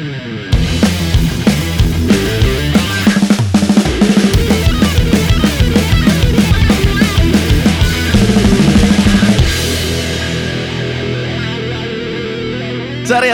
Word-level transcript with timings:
Zariel 0.00 0.16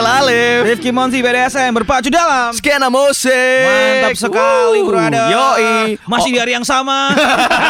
Alif. 0.02 0.66
Rifki 0.66 0.90
Monsi 0.90 1.22
BDSM 1.22 1.70
berpacu 1.70 2.10
dalam 2.10 2.50
Skena 2.50 2.90
musik. 2.90 3.30
Mantap 3.30 4.18
sekali 4.18 4.82
Wuh, 4.82 4.90
brother 4.90 5.30
Yoi. 5.30 6.02
Masih 6.02 6.34
di 6.34 6.42
hari 6.42 6.58
yang 6.58 6.66
sama. 6.66 7.14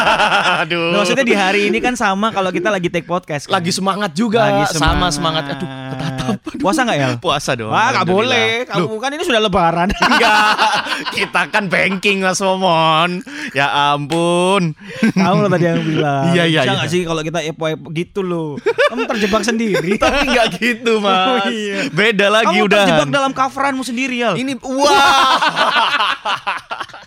Aduh. 0.65 0.97
Maksudnya 0.97 1.21
di 1.21 1.37
hari 1.37 1.69
ini 1.69 1.77
kan 1.77 1.93
sama 1.93 2.33
kalau 2.33 2.49
kita 2.49 2.73
lagi 2.73 2.89
take 2.89 3.05
podcast 3.05 3.45
kan? 3.45 3.61
Lagi 3.61 3.69
semangat 3.69 4.17
juga. 4.17 4.65
Lagi 4.65 4.73
Sama 4.73 5.13
semangat. 5.13 5.53
Aduh 5.53 6.16
ketatap 6.29 6.59
Puasa 6.59 6.79
nggak 6.83 6.97
ya? 6.97 7.07
Puasa 7.17 7.51
dong 7.53 7.71
Wah 7.71 7.87
gak 7.93 8.05
boleh. 8.05 8.49
Kamu 8.63 8.97
kan 8.97 9.09
ini 9.11 9.23
sudah 9.23 9.39
lebaran. 9.39 9.87
Enggak 9.89 10.55
Kita 11.15 11.41
kan 11.47 11.67
banking 11.67 12.19
Mas 12.19 12.39
Momon. 12.39 13.21
Ya 13.51 13.67
ampun. 13.93 14.75
Kamu 15.09 15.37
lo 15.39 15.49
tadi 15.49 15.65
yang 15.65 15.81
bilang. 15.81 16.31
Iya, 16.31 16.43
iya, 16.45 16.61
Bisa 16.61 16.67
iya. 16.67 16.77
nggak 16.77 16.89
sih 16.89 17.01
kalau 17.03 17.21
kita 17.21 17.39
epo-epo 17.43 17.87
gitu 17.91 18.19
loh? 18.19 18.57
Kamu 18.59 19.05
terjebak 19.05 19.43
sendiri. 19.43 19.95
Tapi 20.01 20.27
enggak 20.27 20.47
gitu 20.55 20.99
mas. 20.99 21.43
Oh, 21.43 21.49
iya. 21.49 21.87
Beda 21.89 22.27
lagi 22.27 22.51
Kamu 22.51 22.65
udah. 22.65 22.77
terjebak 22.81 23.09
dalam 23.09 23.31
coveranmu 23.31 23.83
sendiri 23.83 24.15
ya 24.17 24.33
Ini 24.33 24.53
Wah. 24.59 25.37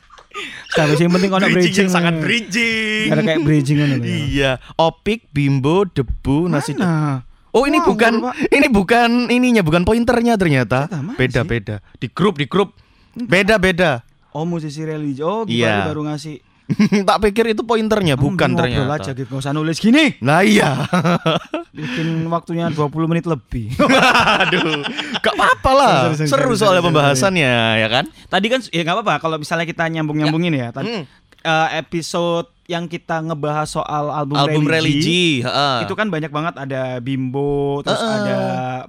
Seharusnya 0.70 1.04
yang 1.04 1.14
penting 1.14 1.30
kalau 1.30 1.42
Bridging 1.42 1.60
bridging? 1.60 1.88
sangat 1.90 2.14
bridging. 2.16 3.06
Ada 3.10 3.22
kayak 3.26 3.40
bridging 3.42 3.76
kan 3.76 3.88
Iya. 4.00 4.50
Opik 4.76 5.26
Bimbo 5.30 5.82
Debu 5.84 6.46
Nasi 6.46 6.72
Nah 6.72 7.26
Oh 7.50 7.64
ini 7.64 7.76
Wah, 7.76 7.86
bukan 7.86 8.12
baru, 8.20 8.34
ini 8.48 8.66
bukan 8.66 9.10
ininya 9.26 9.60
bukan 9.60 9.82
pointernya 9.82 10.34
ternyata. 10.34 10.86
Beda 11.14 11.42
sih? 11.42 11.48
beda. 11.48 11.76
Di 11.96 12.06
grup 12.06 12.34
di 12.34 12.46
grup. 12.46 12.78
Beda 13.12 13.56
beda. 13.56 14.06
Oh 14.30 14.44
musisi 14.44 14.80
religi 14.80 15.18
Oh 15.18 15.42
Iya. 15.42 15.82
gimana 15.82 15.88
baru 15.88 16.02
ngasih 16.06 16.36
tak 17.02 17.18
pikir 17.20 17.50
itu 17.50 17.66
pointernya 17.66 18.14
Kamu 18.14 18.22
bukan 18.30 18.50
ternyata. 18.54 18.94
aja 18.94 19.10
gitu 19.10 19.34
usah 19.34 19.50
nulis 19.50 19.74
gini 19.76 20.14
Nah 20.20 20.38
iya. 20.40 20.86
Bikin 21.74 22.06
waktunya 22.26 22.70
20 22.70 22.86
menit 23.06 23.26
lebih 23.26 23.74
Aduh. 24.42 24.86
Gak 25.18 25.34
apa-apa 25.34 25.70
lah. 25.72 25.94
Seru 26.14 26.54
soalnya 26.54 26.78
pembahasannya 26.80 27.50
ya 27.76 27.88
kan? 27.90 28.04
Tadi 28.24 28.46
kan 28.46 28.62
ya 28.64 28.80
nggak 28.80 28.96
apa-apa 28.96 29.14
kalau 29.18 29.36
misalnya 29.36 29.66
kita 29.66 29.82
nyambung-nyambungin 29.88 30.54
ya. 30.54 30.70
Tadi 30.70 30.86
Hmm. 30.86 31.04
Eh, 31.42 31.68
episode 31.76 32.48
yang 32.64 32.86
kita 32.86 33.18
ngebahas 33.20 33.66
soal 33.66 34.14
album, 34.14 34.38
Album 34.38 34.62
religi, 34.62 34.94
religi, 34.94 35.26
heeh. 35.42 35.78
itu 35.82 35.94
kan 35.98 36.06
banyak 36.06 36.30
banget 36.30 36.54
ada 36.54 37.02
Bimbo, 37.02 37.82
terus 37.82 37.98
Heeh. 37.98 38.14
ada 38.14 38.38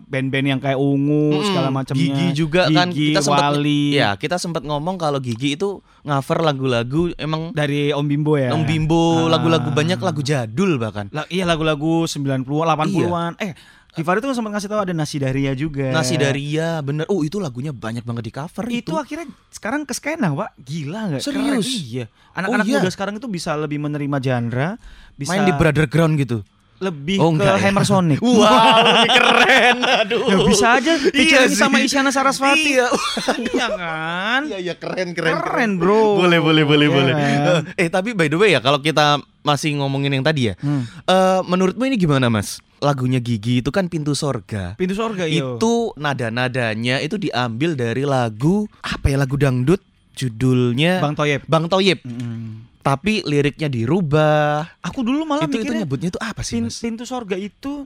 band-band 0.06 0.48
yang 0.48 0.62
kayak 0.62 0.78
Ungu 0.78 1.34
Mm-mm. 1.34 1.48
segala 1.50 1.74
macamnya. 1.74 1.98
Gigi 1.98 2.28
juga 2.38 2.70
kan 2.70 2.94
Gigi, 2.94 3.10
kita 3.10 3.26
sempat 3.26 3.58
Wali. 3.58 3.98
ya 3.98 4.14
kita 4.14 4.38
sempat 4.38 4.62
ngomong 4.62 5.02
kalau 5.02 5.18
Gigi 5.18 5.58
itu 5.58 5.82
cover 6.00 6.40
lagu-lagu 6.44 7.10
emang 7.18 7.50
Dari 7.52 7.90
Om 7.90 8.06
Bimbo 8.06 8.38
ya. 8.38 8.54
Om 8.54 8.64
Bimbo 8.64 9.02
Ah. 9.26 9.34
lagu-lagu 9.34 9.74
banyak 9.74 9.98
lagu 9.98 10.22
jadul 10.22 10.78
bahkan. 10.78 11.10
La- 11.10 11.26
iya 11.28 11.50
lagu-lagu 11.50 12.06
90-an, 12.06 12.46
80-an. 12.68 13.34
Eh, 13.42 13.58
Givari 13.92 14.18
tuh 14.18 14.32
sempat 14.32 14.52
ngasih 14.52 14.68
tahu 14.68 14.82
ada 14.82 14.94
Nasi 14.94 15.18
Daria 15.18 15.52
juga. 15.52 15.92
Nasi 15.92 16.16
Daria 16.16 16.80
bener. 16.80 17.04
Oh 17.06 17.22
itu 17.22 17.38
lagunya 17.38 17.70
banyak 17.70 18.02
banget 18.02 18.24
di 18.24 18.32
cover 18.32 18.64
itu 18.66 18.80
itu. 18.82 18.94
akhirnya 18.94 19.28
sekarang 19.50 19.84
ke 19.84 19.92
skena 19.92 20.32
pak 20.32 20.56
gila 20.58 21.02
nggak 21.10 21.22
Serius? 21.22 21.68
Keren. 21.68 21.86
iya 21.86 22.06
anak-anak 22.32 22.66
iya? 22.66 22.78
muda 22.78 22.90
sekarang 22.90 23.14
itu 23.16 23.28
bisa 23.28 23.52
lebih 23.54 23.78
menerima 23.78 24.18
genre 24.18 24.80
bisa 25.14 25.30
Main 25.30 25.44
di 25.44 25.54
Brother 25.54 25.86
Ground 25.86 26.16
gitu. 26.18 26.40
lebih 26.80 27.20
Oh, 27.20 27.30
ke 27.30 27.38
enggak 27.38 27.54
ya? 27.54 27.62
Hammer 27.62 27.86
Sonic 27.86 28.18
Wow, 28.26 28.42
lebih 28.82 29.10
keren. 29.14 29.78
Aduh. 30.02 30.24
Ya, 30.26 30.38
bisa 30.42 30.68
aja 30.74 30.94
featuring 30.98 31.46
sih. 31.48 31.60
sama 31.60 31.78
Isyana 31.78 32.10
Sarasvati 32.10 32.74
Iya. 32.74 32.88
iya 33.54 33.68
kan 33.70 34.42
Iya, 34.48 34.58
iya 34.58 34.74
keren, 34.74 35.12
keren, 35.12 35.36
Keren, 35.38 35.72
bro. 35.78 36.18
Boleh, 36.18 36.40
boleh, 36.40 36.64
boleh, 36.64 36.88
Iya 36.88 36.96
boleh. 36.96 37.14
kan? 37.14 37.62
Eh, 37.76 37.86
tapi 37.86 38.16
by 38.16 38.26
the 38.26 38.36
way 38.36 38.50
ya, 38.52 38.60
kalau 38.60 38.80
kita 38.80 39.22
masih 39.42 39.78
ngomongin 39.78 40.10
yang 40.12 40.24
tadi 40.24 40.50
ya, 40.50 40.58
Hmm. 40.58 40.82
eh, 41.06 41.42
menurutmu 41.44 41.84
ini 41.84 41.98
gimana, 41.98 42.32
Mas? 42.32 42.58
Lagunya 42.82 43.18
Gigi 43.18 43.62
itu 43.62 43.70
kan 43.70 43.86
Pintu 43.86 44.12
Sorga. 44.12 44.74
pintu 44.74 44.92
surga 44.92 45.24
iyo. 45.24 45.56
Itu 45.56 45.94
nada-nadanya 45.96 46.98
itu 46.98 47.16
diambil 47.16 47.74
dari 47.74 48.04
lagu 48.04 48.66
apa 48.82 49.06
ya? 49.06 49.16
Lagu 49.16 49.38
dangdut 49.38 49.80
judulnya 50.12 50.98
Bang 50.98 51.14
Toyib 51.14 51.46
Bang 51.46 51.66
Toyib. 51.66 52.02
Mm-mm. 52.02 52.68
Tapi 52.82 53.22
liriknya 53.22 53.70
dirubah. 53.70 54.66
aku 54.82 55.00
dulu 55.02 55.22
malah 55.24 55.46
itu 55.46 55.54
itu 55.54 55.58
mikirnya 55.62 55.82
nyebutnya 55.82 56.10
itu 56.10 56.20
apa 56.20 56.42
sih, 56.42 56.58
pin- 56.58 56.68
Mas? 56.68 56.82
pintu 56.82 57.04
surga 57.04 57.38
itu 57.38 57.86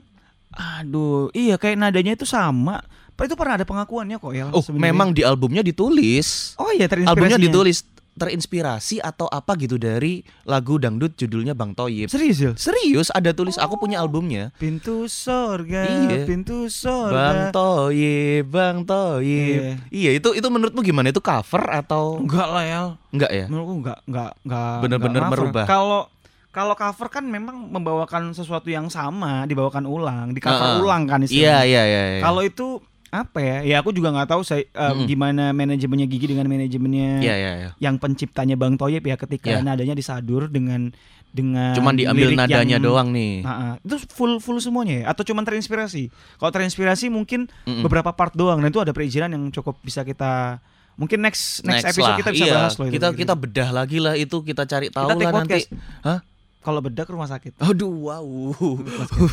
aduh 0.50 1.28
iya 1.30 1.54
kayak 1.54 1.76
nadanya 1.76 2.16
itu 2.16 2.24
sama 2.24 2.80
Pak 3.12 3.24
itu 3.24 3.34
pernah 3.34 3.56
ada 3.56 3.64
pengakuannya 3.64 4.16
kok 4.16 4.32
ya 4.32 4.48
Oh, 4.48 4.60
sebenarnya. 4.60 4.84
memang 4.86 5.08
di 5.10 5.20
albumnya 5.20 5.60
ditulis. 5.60 6.56
oh 6.56 6.68
iya 6.68 6.84
terinspirasi 6.84 7.12
Albumnya 7.12 7.36
ditulis 7.38 7.84
terinspirasi 8.16 8.98
atau 8.98 9.28
apa 9.28 9.54
gitu 9.54 9.76
dari 9.76 10.20
lagu 10.42 10.76
dangdut 10.76 11.14
judulnya 11.14 11.52
Bang 11.52 11.72
Toyib. 11.72 12.08
serius 12.08 12.38
ya 12.38 12.52
Serius 12.56 13.08
ada 13.10 13.30
tulis 13.30 13.54
aku 13.54 13.76
punya 13.76 14.00
albumnya. 14.00 14.50
Pintu 14.56 15.04
surga, 15.04 15.84
Iya. 16.08 16.24
pintu 16.24 16.64
Bang 16.64 16.72
surga. 16.72 17.52
Toyib, 17.52 18.44
Bang 18.48 18.82
Toyib. 18.82 19.78
Iya, 19.88 20.10
itu 20.12 20.28
itu 20.32 20.46
menurutmu 20.46 20.80
gimana? 20.80 21.08
Itu 21.08 21.20
cover 21.20 21.68
atau 21.70 22.18
Enggak 22.18 22.48
lah 22.48 22.64
ya. 22.64 22.80
enggak 23.10 23.30
ya? 23.30 23.44
Menurutku 23.46 23.74
enggak 23.78 23.98
enggak 24.06 24.32
enggak 24.42 24.76
Bener-bener 24.80 25.22
merubah. 25.22 25.64
Kalau 25.64 26.02
kalau 26.48 26.72
cover 26.72 27.08
kan 27.10 27.20
memang 27.22 27.68
membawakan 27.68 28.32
sesuatu 28.32 28.66
yang 28.66 28.88
sama, 28.88 29.44
dibawakan 29.44 29.84
ulang, 29.84 30.32
di 30.32 30.40
cover 30.40 30.56
Heeh. 30.72 30.80
ulang 30.80 31.04
kan 31.04 31.20
Iya, 31.20 31.28
istilahnya. 31.28 31.64
iya, 31.68 31.82
iya. 31.84 32.02
iya. 32.16 32.22
Kalau 32.24 32.40
itu 32.40 32.80
apa 33.08 33.38
ya? 33.38 33.56
Ya 33.64 33.76
aku 33.78 33.90
juga 33.90 34.10
nggak 34.10 34.28
tahu 34.28 34.42
saya 34.42 34.64
eh, 34.64 34.80
Mm-mm. 34.88 35.06
gimana 35.06 35.50
manajemennya 35.50 36.06
Gigi 36.06 36.26
dengan 36.28 36.44
manajemennya 36.44 37.20
Iya, 37.20 37.34
iya, 37.34 37.52
iya. 37.56 37.70
yang 37.78 37.96
penciptanya 37.96 38.54
Bang 38.54 38.74
Toyib 38.74 39.02
ya 39.02 39.14
ketika 39.14 39.50
Iya. 39.52 39.62
nadanya 39.62 39.92
disadur 39.92 40.46
dengan 40.46 40.90
dengan 41.28 41.72
Cuman 41.72 41.94
diambil 41.94 42.32
nadanya 42.32 42.76
yang- 42.76 42.82
doang 42.82 43.08
nih. 43.10 43.40
Ah, 43.40 43.50
ah. 43.52 43.72
itu 43.78 44.00
full 44.08 44.38
full 44.38 44.56
semuanya 44.56 45.00
ya 45.00 45.04
atau 45.08 45.22
cuman 45.22 45.44
terinspirasi? 45.44 46.08
Kalau 46.34 46.50
terinspirasi 46.50 47.06
mungkin 47.08 47.46
Mm-mm. 47.62 47.84
beberapa 47.84 48.10
part 48.10 48.32
doang 48.32 48.58
dan 48.58 48.68
itu 48.68 48.80
ada 48.80 48.90
perizinan 48.90 49.30
yang 49.30 49.44
cukup 49.50 49.76
bisa 49.80 50.00
kita 50.00 50.58
mungkin 50.94 51.20
next 51.20 51.60
next, 51.62 51.84
episode 51.86 52.08
lah. 52.08 52.18
kita 52.18 52.30
bisa 52.32 52.44
Iya, 52.44 52.54
bahas 52.56 52.74
loh 52.74 52.86
itu. 52.86 52.94
Kita 52.96 53.08
kita 53.12 53.34
bedah 53.34 53.68
lagi 53.70 53.98
lah 54.00 54.14
itu 54.14 54.36
kita 54.40 54.64
cari 54.64 54.88
tahu 54.88 55.08
Kita 55.10 55.22
lah 55.22 55.32
nanti. 55.36 55.60
Hah? 56.02 56.18
Kalau 56.66 56.82
bedak 56.82 57.06
rumah 57.06 57.24
sakit. 57.24 57.54
Aduh, 57.56 58.10
wow. 58.10 58.26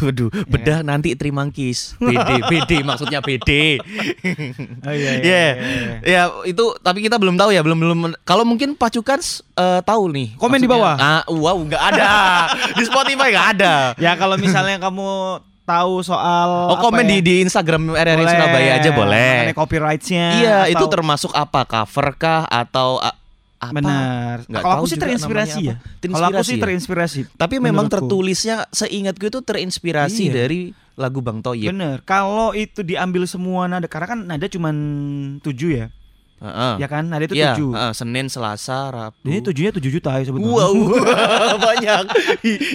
Aduh, 0.05 0.29
bedah 0.45 0.79
nanti 0.79 1.17
trimangkis. 1.17 1.97
BD, 1.97 2.29
BD 2.53 2.71
maksudnya 2.79 3.19
BD. 3.19 3.81
Oh 4.79 4.93
iya 4.93 5.11
Iya. 5.17 5.45
Ya, 5.99 6.21
itu 6.45 6.61
tapi 6.77 7.01
kita 7.01 7.17
belum 7.17 7.33
tahu 7.33 7.49
ya, 7.49 7.59
belum 7.59 7.73
belum 7.75 7.99
kalau 8.21 8.45
mungkin 8.45 8.77
pacukan 8.77 9.17
eh, 9.57 9.81
tahu 9.81 10.03
nih. 10.07 10.37
Komen 10.37 10.61
di 10.61 10.69
Maksudnya- 10.69 10.93
bawah. 10.93 10.95
Ah, 10.95 11.23
wow, 11.25 11.57
nggak 11.57 11.83
ada. 11.89 12.11
di 12.77 12.83
Spotify 12.85 13.33
nggak 13.33 13.49
ada. 13.57 13.73
Ya 13.97 14.13
kalau 14.13 14.37
misalnya 14.37 14.77
kamu 14.77 15.09
tahu 15.63 16.03
soal 16.03 16.69
Oh, 16.69 16.77
komen 16.77 17.01
ya, 17.01 17.09
di 17.09 17.17
di 17.23 17.33
Instagram 17.41 17.87
RRI 17.89 18.19
boleh. 18.19 18.29
Surabaya 18.29 18.71
aja 18.77 18.89
boleh. 18.91 19.31
Mengenai 19.41 19.55
copyright-nya. 19.55 20.25
Iya, 20.37 20.57
atau- 20.61 20.73
itu 20.75 20.85
termasuk 20.87 21.31
apa? 21.31 21.63
Cover 21.63 22.13
kah 22.13 22.43
atau 22.45 23.01
apa? 23.65 23.75
Benar. 23.75 24.35
Kalau 24.45 24.73
aku 24.75 24.85
sih 24.85 24.97
terinspirasi 24.97 25.59
ya. 25.63 25.75
Kalau 26.01 26.27
aku 26.27 26.41
Terinspirasi 26.41 26.43
sih 26.43 26.55
ya? 26.55 26.61
terinspirasi. 26.61 27.19
Tapi 27.33 27.55
memang 27.57 27.85
menurutku. 27.85 28.05
tertulisnya 28.05 28.55
seingatku 28.69 29.25
itu 29.25 29.39
terinspirasi 29.39 30.23
Iya. 30.25 30.33
dari 30.35 30.59
lagu 30.93 31.19
Bang 31.19 31.39
Toyib. 31.39 31.69
Bener. 31.69 32.03
Kalau 32.03 32.51
itu 32.51 32.81
diambil 32.81 33.23
semua 33.23 33.65
nada, 33.65 33.85
karena 33.85 34.07
kan 34.07 34.19
nada 34.21 34.45
cuma 34.45 34.69
tujuh 35.39 35.69
ya, 35.73 35.87
Heeh. 36.37 36.73
ya 36.77 36.87
kan? 36.87 37.03
Nada 37.03 37.23
itu 37.23 37.33
Iya, 37.33 37.53
tujuh. 37.53 37.71
heeh, 37.71 37.93
Senin, 37.93 38.25
Selasa, 38.27 38.79
Rabu. 38.87 39.17
Ini 39.23 39.41
tujuhnya 39.41 39.71
tujuh 39.71 39.89
juta 39.91 40.13
ya 40.13 40.23
sebetulnya. 40.23 40.53
Wow, 40.53 40.73
banyak. 41.67 42.03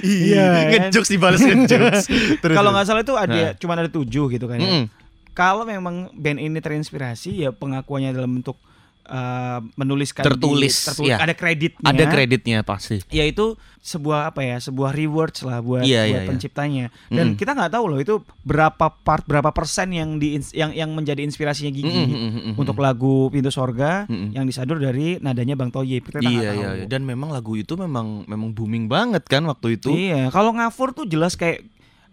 Iya, 0.00 0.46
kan? 0.68 0.88
ngejokes 0.88 1.10
dibalas 1.14 1.40
ngejokes. 1.40 2.04
Kalau 2.42 2.70
nggak 2.70 2.84
salah 2.84 3.02
itu 3.02 3.14
ada 3.14 3.30
Nah. 3.30 3.52
cuma 3.54 3.72
ada 3.74 3.86
tujuh 3.86 4.24
gitu 4.28 4.46
kan. 4.46 4.58
ya. 4.58 4.88
Kalau 5.30 5.62
memang 5.62 6.10
band 6.12 6.40
ini 6.40 6.58
terinspirasi 6.58 7.30
ya 7.38 7.54
pengakuannya 7.54 8.10
dalam 8.10 8.34
bentuk 8.34 8.58
eh, 9.08 9.58
menuliskan 9.74 10.20
di- 10.20 10.28
Tertulis, 10.30 10.74
tertulis 10.84 11.10
ya. 11.10 11.16
ada 11.18 11.32
kreditnya. 11.32 11.82
ada 11.82 12.04
kreditnya 12.06 12.58
pasti. 12.60 13.00
Yaitu 13.08 13.56
sebuah 13.80 14.28
apa 14.28 14.42
ya, 14.42 14.56
sebuah 14.58 14.92
rewards 14.92 15.40
lah 15.40 15.58
buat, 15.58 15.80
Iya, 15.80 16.04
buat 16.04 16.20
iya. 16.20 16.28
penciptanya. 16.28 16.86
Dan 17.08 17.24
Mm-mm. 17.26 17.36
kita 17.36 17.52
nggak 17.52 17.72
tahu 17.72 17.84
loh 17.86 17.98
itu 17.98 18.14
berapa 18.42 18.92
part, 18.92 19.24
berapa 19.24 19.48
persen 19.48 19.88
yang 19.90 20.16
di 20.16 20.36
yang 20.52 20.70
yang 20.70 20.90
menjadi 20.90 21.20
inspirasinya 21.20 21.70
Gigi 21.70 21.88
mm-mm, 21.88 22.30
mm-mm. 22.30 22.52
untuk 22.54 22.76
lagu 22.76 23.28
Pintu 23.28 23.48
Sorga 23.48 24.04
Mm-mm. 24.04 24.32
yang 24.32 24.44
disadur 24.44 24.76
dari 24.76 25.16
nadanya 25.18 25.54
Bang 25.54 25.70
Toyib. 25.70 26.04
Kita 26.06 26.20
Iya, 26.20 26.52
tahu. 26.52 26.60
iya. 26.60 26.84
dan 26.86 27.02
memang 27.02 27.30
lagu 27.30 27.54
itu 27.54 27.72
memang 27.74 28.22
memang 28.24 28.52
booming 28.52 28.86
banget 28.86 29.24
kan 29.24 29.40
waktu 29.42 29.74
itu. 29.74 29.88
Iya, 29.88 30.28
kalau 30.28 30.52
ngafur 30.52 30.92
tuh 30.92 31.04
jelas 31.04 31.32
kayak 31.32 31.64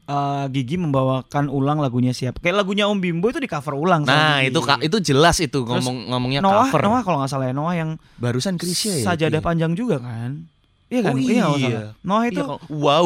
eh, 0.05 0.45
Gigi 0.49 0.77
membawakan 0.77 1.49
ulang 1.49 1.77
lagunya 1.77 2.11
siapa. 2.11 2.37
Kayak 2.37 2.61
lagunya 2.61 2.85
Om 2.85 2.97
Bimbo 2.97 3.27
itu 3.27 3.37
di 3.37 3.49
cover 3.49 3.73
ulang. 3.73 4.05
Nah, 4.05 4.41
itu 4.41 4.57
Kak, 4.57 4.81
itu 4.81 4.97
jelas 4.99 5.37
itu 5.37 5.61
ngomong 5.61 6.09
ngomongnya 6.09 6.39
Noah, 6.39 6.69
cover. 6.69 6.81
Noah 6.85 7.01
kalau 7.01 7.17
nggak 7.21 7.31
salah 7.31 7.45
ya 7.49 7.53
Noah 7.53 7.75
yang 7.75 7.89
Barusan 8.15 8.55
Krisya 8.55 9.01
ya. 9.01 9.05
sajadah 9.11 9.41
ya? 9.41 9.45
panjang 9.45 9.73
juga 9.73 9.97
kan. 9.99 10.45
Iya 10.85 11.01
kan? 11.01 11.13
Oh, 11.13 11.19
Iya, 11.19 11.45
iya. 11.57 11.79
Noah 12.05 12.23
itu 12.29 12.39
Iya, 12.45 12.55
wow. 12.69 13.05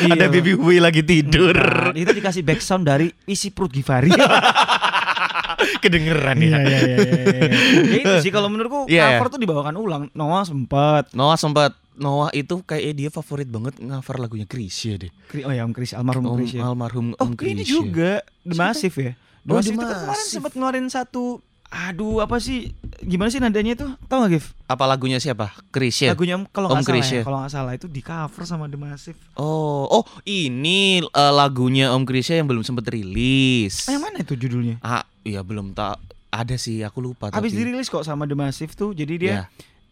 Iya. 0.00 0.12
Ada 0.16 0.26
baby 0.28 0.56
boy 0.56 0.80
lagi 0.80 1.04
tidur. 1.04 1.52
Nah, 1.54 1.92
itu 1.92 2.08
dikasih 2.10 2.40
background 2.40 2.84
dari 2.84 3.06
isi 3.28 3.52
perut 3.52 3.68
Givari. 3.68 4.08
Kedengeran 5.82 6.38
Iya 6.38 6.48
ya. 6.48 6.58
iya 6.58 6.78
iya. 6.80 6.96
iya. 6.96 7.50
Ya 7.84 7.98
itu 8.00 8.14
sih 8.24 8.32
kalau 8.32 8.48
menurutku 8.48 8.86
Iya, 8.88 9.18
cover 9.18 9.28
tuh 9.36 9.40
dibawakan 9.40 9.74
ulang. 9.76 10.02
Noah 10.14 10.44
sempet. 10.44 11.10
Noah 11.12 11.36
sempat 11.36 11.76
Noah 11.98 12.30
itu 12.32 12.54
kayak 12.60 12.94
dia 12.94 13.08
favorit 13.08 13.46
banget 13.46 13.76
cover 13.76 14.16
lagunya 14.16 14.44
Krisya 14.44 14.96
deh. 14.96 15.10
Kri- 15.26 15.42
Oh 15.42 15.50
ya 15.50 15.62
Om 15.62 15.72
Chris, 15.72 15.92
almarhum 15.92 16.24
Om, 16.24 16.36
Chris 16.36 16.50
ya. 16.52 16.62
almarhum 16.62 17.06
Oh 17.12 17.26
Om 17.26 17.34
ini 17.36 17.60
Krisya. 17.60 17.66
juga 17.66 18.10
The? 18.40 18.54
Massive 18.54 18.96
ya. 18.96 19.12
The 19.40 19.50
Oh, 19.50 19.56
Massive 19.56 19.74
itu 19.74 19.82
kan 19.82 19.98
kemarin 19.98 20.26
sempat 20.28 20.52
ngeluarin 20.52 20.88
satu 20.88 21.24
Aduh 21.68 22.18
apa 22.18 22.38
sih 22.38 22.72
Gimana 22.98 23.28
sih 23.28 23.38
nadanya 23.38 23.74
itu 23.74 23.84
Tahu 24.02 24.18
gak 24.22 24.30
Gif? 24.32 24.56
Apa 24.64 24.84
lagunya 24.84 25.18
siapa? 25.18 25.52
Krisya. 25.68 26.10
Lagunya 26.10 26.40
kalau 26.48 26.72
nggak 26.72 26.80
salah 26.80 26.88
Chris 26.90 27.06
ya 27.06 27.14
ya? 27.14 27.22
Kalau 27.22 27.38
nggak 27.38 27.52
salah 27.52 27.72
itu 27.74 27.86
di 27.86 28.00
cover 28.00 28.42
sama 28.42 28.64
The 28.66 28.78
Massive 28.78 29.18
Oh, 29.34 29.84
oh 29.86 30.04
ini 30.24 30.80
eh, 31.02 31.32
lagunya 31.34 31.92
Om 31.92 32.02
Krisya 32.02 32.36
yang 32.36 32.46
belum 32.46 32.62
sempat 32.62 32.88
rilis. 32.88 33.84
Ah, 33.84 33.92
Yang 33.92 34.02
mana 34.02 34.16
itu 34.18 34.34
judulnya? 34.34 34.76
Ah, 34.80 35.04
iya 35.22 35.40
belum 35.40 35.72
tak 35.72 36.00
ada 36.30 36.56
sih, 36.56 36.80
aku 36.80 37.00
lupa 37.02 37.28
Habis 37.28 37.52
tapi. 37.52 37.58
dirilis 37.58 37.86
kok 37.86 38.00
sama 38.00 38.24
The 38.24 38.34
Massive 38.34 38.72
tuh 38.72 38.92
Jadi 38.92 39.14
dia 39.18 39.30
Ya. 39.30 39.42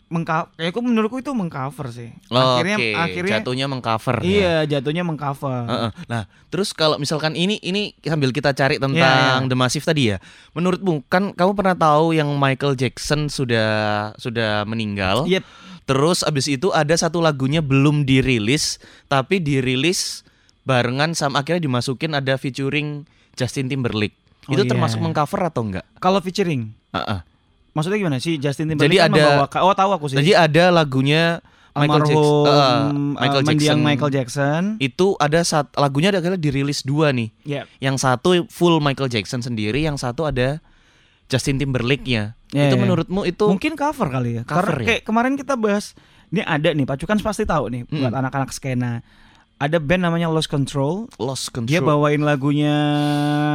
Mengka 0.06 0.54
ya 0.54 0.70
aku 0.70 0.80
menurutku 0.86 1.18
itu 1.18 1.34
mengcover 1.34 1.90
sih. 1.90 2.14
Oh, 2.30 2.38
akhirnya 2.62 2.78
Oke, 2.78 2.90
akhirnya 2.94 3.32
jatuhnya 3.42 3.66
mengcover. 3.66 4.16
ya. 4.22 4.26
iya 4.26 4.54
jatuhnya 4.78 5.02
mengcover. 5.02 5.66
Heeh. 5.66 5.90
Nah, 6.06 6.22
terus 6.46 6.70
kalau 6.70 6.94
misalkan 7.02 7.34
ini 7.34 7.58
ini 7.58 7.90
sambil 8.06 8.30
kita 8.30 8.54
cari 8.54 8.78
tentang 8.78 8.94
Iya, 8.94 9.42
iya. 9.42 9.50
The 9.50 9.56
Massive 9.58 9.82
tadi 9.82 10.14
ya. 10.14 10.22
Menurutmu 10.54 11.02
kan 11.10 11.34
kamu 11.34 11.52
pernah 11.58 11.74
tahu 11.74 12.14
yang 12.14 12.30
Michael 12.38 12.78
Jackson 12.78 13.26
sudah 13.26 13.68
sudah 14.14 14.62
meninggal. 14.62 15.26
Yep. 15.26 15.42
Terus 15.86 16.22
abis 16.22 16.46
itu 16.50 16.70
ada 16.70 16.94
satu 16.94 17.18
lagunya 17.22 17.62
belum 17.62 18.06
dirilis, 18.06 18.78
tapi 19.10 19.42
dirilis 19.42 20.22
barengan 20.66 21.14
sama 21.14 21.42
akhirnya 21.42 21.62
dimasukin 21.62 22.14
ada 22.14 22.34
featuring 22.38 23.06
Justin 23.38 23.70
Timberlake. 23.70 24.14
Oh, 24.46 24.54
itu 24.54 24.62
iya. 24.62 24.70
termasuk 24.70 25.02
mengcover 25.02 25.50
atau 25.50 25.66
enggak? 25.66 25.86
Kalau 25.98 26.22
featuring, 26.22 26.70
Heeh. 26.94 27.20
Maksudnya 27.76 28.00
gimana 28.00 28.16
sih 28.16 28.40
Justin 28.40 28.72
Timberlake 28.72 28.88
Jadi 28.88 28.96
kan 28.96 29.06
ada- 29.06 29.20
membawakan- 29.44 29.62
oh 29.62 29.74
tahu 29.76 29.90
aku 29.92 30.04
sih. 30.08 30.16
Jadi 30.16 30.32
ada 30.32 30.64
lagunya 30.72 31.44
Michael 31.76 32.08
Jackson, 32.08 32.48
eh, 32.48 32.80
Michael 33.20 33.44
mendiang 33.44 33.60
Jackson. 33.60 33.84
Michael 33.84 34.10
Jackson. 34.10 34.62
Itu 34.80 35.06
ada 35.20 35.40
saat 35.44 35.68
lagunya 35.76 36.08
ada 36.08 36.24
akhirnya 36.24 36.40
dirilis 36.40 36.80
dua 36.80 37.12
nih. 37.12 37.28
Ya. 37.44 37.68
Yang 37.78 38.00
satu 38.00 38.48
full 38.48 38.80
Michael 38.80 39.12
Jackson 39.12 39.44
sendiri, 39.44 39.84
yang 39.84 40.00
satu 40.00 40.24
ada 40.24 40.64
Justin 41.28 41.60
Timberlake-nya. 41.60 42.32
Ya, 42.48 42.70
itu 42.70 42.76
ya. 42.76 42.80
menurutmu 42.80 43.26
itu 43.26 43.44
Mungkin 43.44 43.76
cover 43.76 44.08
kali 44.08 44.40
ya. 44.40 44.42
Cover 44.46 44.72
Karena 44.72 44.80
ya? 44.80 44.86
kayak 44.88 45.02
kemarin 45.04 45.34
kita 45.36 45.52
bahas 45.52 45.92
ini 46.26 46.40
ada 46.40 46.72
nih, 46.72 46.86
Pacukan 46.86 47.20
pasti 47.20 47.44
tahu 47.44 47.68
nih 47.68 47.82
buat 47.84 48.14
anak-anak 48.14 48.50
skena. 48.50 49.04
Ada 49.56 49.80
band 49.80 50.04
namanya 50.04 50.28
Lost 50.28 50.52
Control. 50.52 51.08
Lost 51.16 51.48
Control? 51.48 51.72
Dia 51.72 51.80
bawain 51.80 52.20
lagunya 52.20 52.76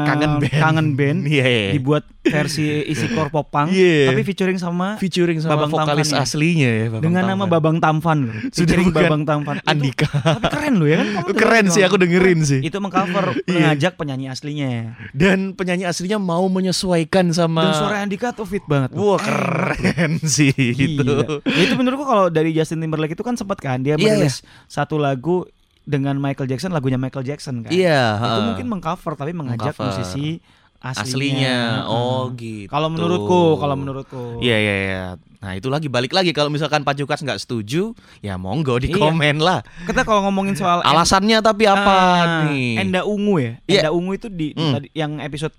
Kangen 0.09 0.41
Band. 0.41 0.57
Kangen 0.57 0.87
Band. 0.97 1.19
Iya, 1.29 1.45
iya. 1.45 1.71
Dibuat 1.77 2.09
versi 2.21 2.65
isi 2.89 3.05
core 3.07 3.29
Iya. 3.69 4.09
tapi 4.09 4.21
featuring 4.21 4.57
sama 4.57 4.97
featuring 4.97 5.37
sama 5.37 5.61
Babang 5.61 5.69
vokalis 5.71 6.09
Tampan 6.09 6.17
ya? 6.17 6.25
aslinya 6.25 6.69
ya, 6.69 6.85
Babang 6.89 7.01
dengan 7.01 7.23
nama 7.23 7.45
Tampan. 7.45 7.53
Babang 7.53 7.77
Tampan. 7.77 8.17
Sudah 8.57 8.75
bukan 8.77 8.93
Babang 8.97 9.23
Tampan. 9.29 9.55
Itu- 9.57 9.69
Andika. 9.69 10.09
tapi 10.09 10.47
keren 10.49 10.73
loh 10.81 10.87
ya 10.89 10.97
kan. 10.97 11.07
kamu 11.13 11.33
Keren 11.37 11.65
sih 11.69 11.81
aku 11.85 11.95
dengerin 12.01 12.39
sih. 12.41 12.59
Itu 12.61 12.77
mengcover 12.81 13.25
Iya. 13.45 13.53
mengajak 13.53 13.93
penyanyi 13.93 14.25
aslinya. 14.27 14.97
Dan 15.13 15.53
penyanyi 15.53 15.85
aslinya 15.85 16.17
mau 16.17 16.49
menyesuaikan 16.49 17.29
sama 17.29 17.61
Dan 17.63 17.73
suara 17.77 18.01
Andika 18.01 18.33
tuh 18.33 18.49
fit 18.49 18.65
banget. 18.65 18.97
Wah, 18.97 19.21
keren 19.21 20.17
sih 20.19 20.49
gitu. 20.49 21.05
Gila. 21.05 21.45
Ya, 21.45 21.61
itu 21.61 21.77
menurutku 21.77 22.05
kalau 22.05 22.33
dari 22.33 22.49
Justin 22.51 22.81
Timberlake 22.81 23.13
itu 23.13 23.21
kan 23.21 23.37
sempat 23.37 23.61
kan 23.61 23.77
dia 23.79 23.93
Iya, 23.93 24.17
merilis 24.17 24.41
satu 24.65 24.97
lagu 24.97 25.45
dengan 25.91 26.15
Michael 26.15 26.47
Jackson 26.47 26.71
lagunya 26.71 26.95
Michael 26.95 27.25
Jackson 27.25 27.61
kan. 27.61 27.69
Iya, 27.69 28.15
Itu 28.15 28.23
heeh. 28.23 28.43
mungkin 28.47 28.65
mengcover 28.69 29.13
tapi 29.13 29.31
mengajak 29.31 29.75
Mengcover. 29.75 29.91
musisi 29.91 30.39
aslinya. 30.79 31.03
aslinya. 31.03 31.57
Oh, 31.85 32.31
gitu. 32.33 32.65
Kalau 32.65 32.87
menurutku, 32.87 33.59
kalau 33.59 33.75
menurutku. 33.75 34.23
Iya 34.39 34.55
iya 34.55 34.75
iya. 34.79 35.03
Nah 35.37 35.51
itu 35.53 35.67
lagi 35.67 35.85
balik 35.85 36.09
lagi 36.09 36.31
kalau 36.31 36.47
misalkan 36.47 36.81
Pak 36.81 36.95
Jukas 36.95 37.19
nggak 37.19 37.37
setuju, 37.37 37.91
ya 38.19 38.37
monggo 38.37 38.77
di 38.77 38.89
Iya. 38.89 38.97
komen 38.97 39.37
lah. 39.37 39.61
Kita 39.83 40.01
kalau 40.01 40.23
ngomongin 40.23 40.53
soal 40.53 40.79
Alasannya 40.87 41.41
tapi 41.41 41.65
apa 41.65 41.93
Ah, 41.93 42.25
nih? 42.47 42.79
Enda 42.79 43.01
Ungu 43.03 43.37
ya. 43.37 43.53
Iya. 43.65 43.85
Enda 43.85 43.91
Ungu 43.91 44.15
itu 44.15 44.25
di, 44.25 44.53
Hmm. 44.53 44.73
tadi 44.73 44.87
yang 44.93 45.19
episode 45.19 45.53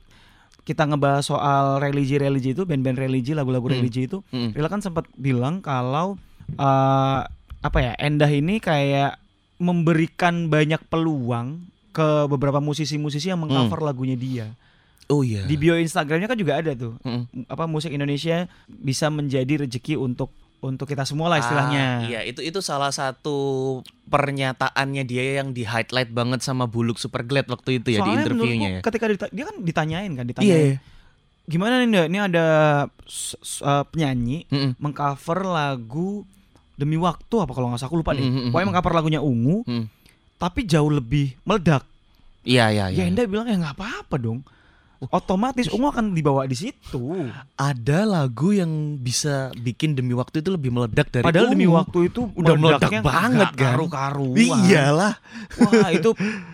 kita 0.62 0.86
ngebahas 0.86 1.22
soal 1.24 1.78
religi-religi 1.78 2.54
itu 2.54 2.62
band-band 2.62 2.94
religi, 2.96 3.30
lagu-lagu 3.32 3.66
Hmm. 3.66 3.74
religi 3.76 4.06
itu, 4.06 4.22
Mm. 4.28 4.54
Rila 4.54 4.68
kan 4.68 4.78
sempat 4.80 5.10
bilang 5.12 5.58
kalau 5.58 6.14
eh, 6.52 7.20
apa 7.60 7.78
ya 7.80 7.94
Endah 7.96 8.26
ini 8.26 8.58
kayak 8.58 9.21
memberikan 9.62 10.46
banyak 10.46 10.82
peluang 10.86 11.62
ke 11.90 12.26
beberapa 12.26 12.58
musisi-musisi 12.58 13.30
yang 13.30 13.38
mengcover 13.38 13.78
lagunya 13.80 14.14
dia. 14.14 14.46
Oh 15.06 15.20
iya. 15.20 15.44
Di 15.44 15.54
bio 15.54 15.74
Instagramnya 15.74 16.26
kan 16.26 16.36
juga 16.36 16.56
ada 16.56 16.72
tuh 16.72 16.96
Mm. 17.00 17.46
apa 17.46 17.64
musik 17.64 17.90
Indonesia 17.90 18.48
bisa 18.66 19.06
menjadi 19.06 19.62
rezeki 19.62 19.94
untuk 19.94 20.32
untuk 20.58 20.86
kita 20.86 21.02
semua 21.02 21.26
lah 21.26 21.38
istilahnya. 21.38 21.84
Ah, 21.98 22.06
iya, 22.06 22.20
itu 22.22 22.38
itu 22.40 22.58
salah 22.58 22.88
satu 22.88 23.34
pernyataannya 24.06 25.02
dia 25.02 25.36
yang 25.36 25.50
di 25.50 25.62
highlight 25.62 26.10
banget 26.10 26.40
sama 26.40 26.64
Buluk 26.64 26.96
Superglad 26.96 27.44
waktu 27.44 27.78
itu 27.78 27.88
ya 27.90 27.98
di 27.98 28.00
Soalnya 28.00 28.22
interviewnya 28.22 28.46
menurutku 28.70 28.78
ya. 28.78 28.86
ketika 28.86 29.06
dita- 29.06 29.32
dia 29.32 29.44
kan 29.44 29.56
ditanyain 29.58 30.10
kan, 30.12 30.22
Iya. 30.22 30.30
ditanyain. 30.30 30.54
iya. 30.54 30.76
Gimana 31.42 31.82
nih? 31.82 32.06
Ini 32.06 32.18
ada 32.22 32.46
eh, 33.42 33.84
penyanyi 33.84 34.46
Mm-mm. 34.46 34.78
mengcover 34.78 35.42
lagu 35.42 36.22
Demi 36.82 36.98
Waktu 36.98 37.34
apa 37.38 37.52
kalau 37.52 37.70
nggak 37.70 37.78
salah 37.78 37.88
aku 37.88 37.96
lupa 37.96 38.12
deh. 38.12 38.20
Mm, 38.20 38.28
mm, 38.28 38.38
mm, 38.38 38.50
Pokoknya 38.50 38.66
mengcover 38.68 38.92
lagunya 38.92 39.20
Ungu, 39.20 39.62
Mm. 39.62 39.84
tapi 40.36 40.60
jauh 40.64 40.90
lebih 40.90 41.38
meledak. 41.40 41.86
Iya 42.42 42.68
iya 42.68 42.84
Ya 42.90 42.98
iya. 42.98 43.04
Enda 43.06 43.22
bilang 43.24 43.46
ya 43.46 43.54
nggak 43.56 43.74
apa-apa 43.74 44.16
dong. 44.16 44.42
Otomatis 45.04 45.66
Ungu 45.66 45.90
akan 45.90 46.10
dibawa 46.10 46.46
di 46.46 46.54
situ. 46.54 47.26
Ada 47.56 48.06
lagu 48.06 48.50
yang 48.50 48.70
bisa 48.96 49.50
bikin 49.52 49.94
demi 49.94 50.14
waktu 50.14 50.38
itu 50.38 50.50
lebih 50.50 50.70
meledak 50.70 51.10
dari 51.10 51.26
Padahal 51.26 51.50
demi 51.50 51.66
Ungu. 51.66 51.74
waktu 51.76 51.98
itu 52.06 52.30
Udah 52.32 52.54
meledak 52.54 53.02
banget 53.02 53.50
kan. 53.50 53.74
Karu-karuan. 53.74 54.38
Iyalah. 54.38 55.18
Wah 55.58 55.90
itu 55.90 56.14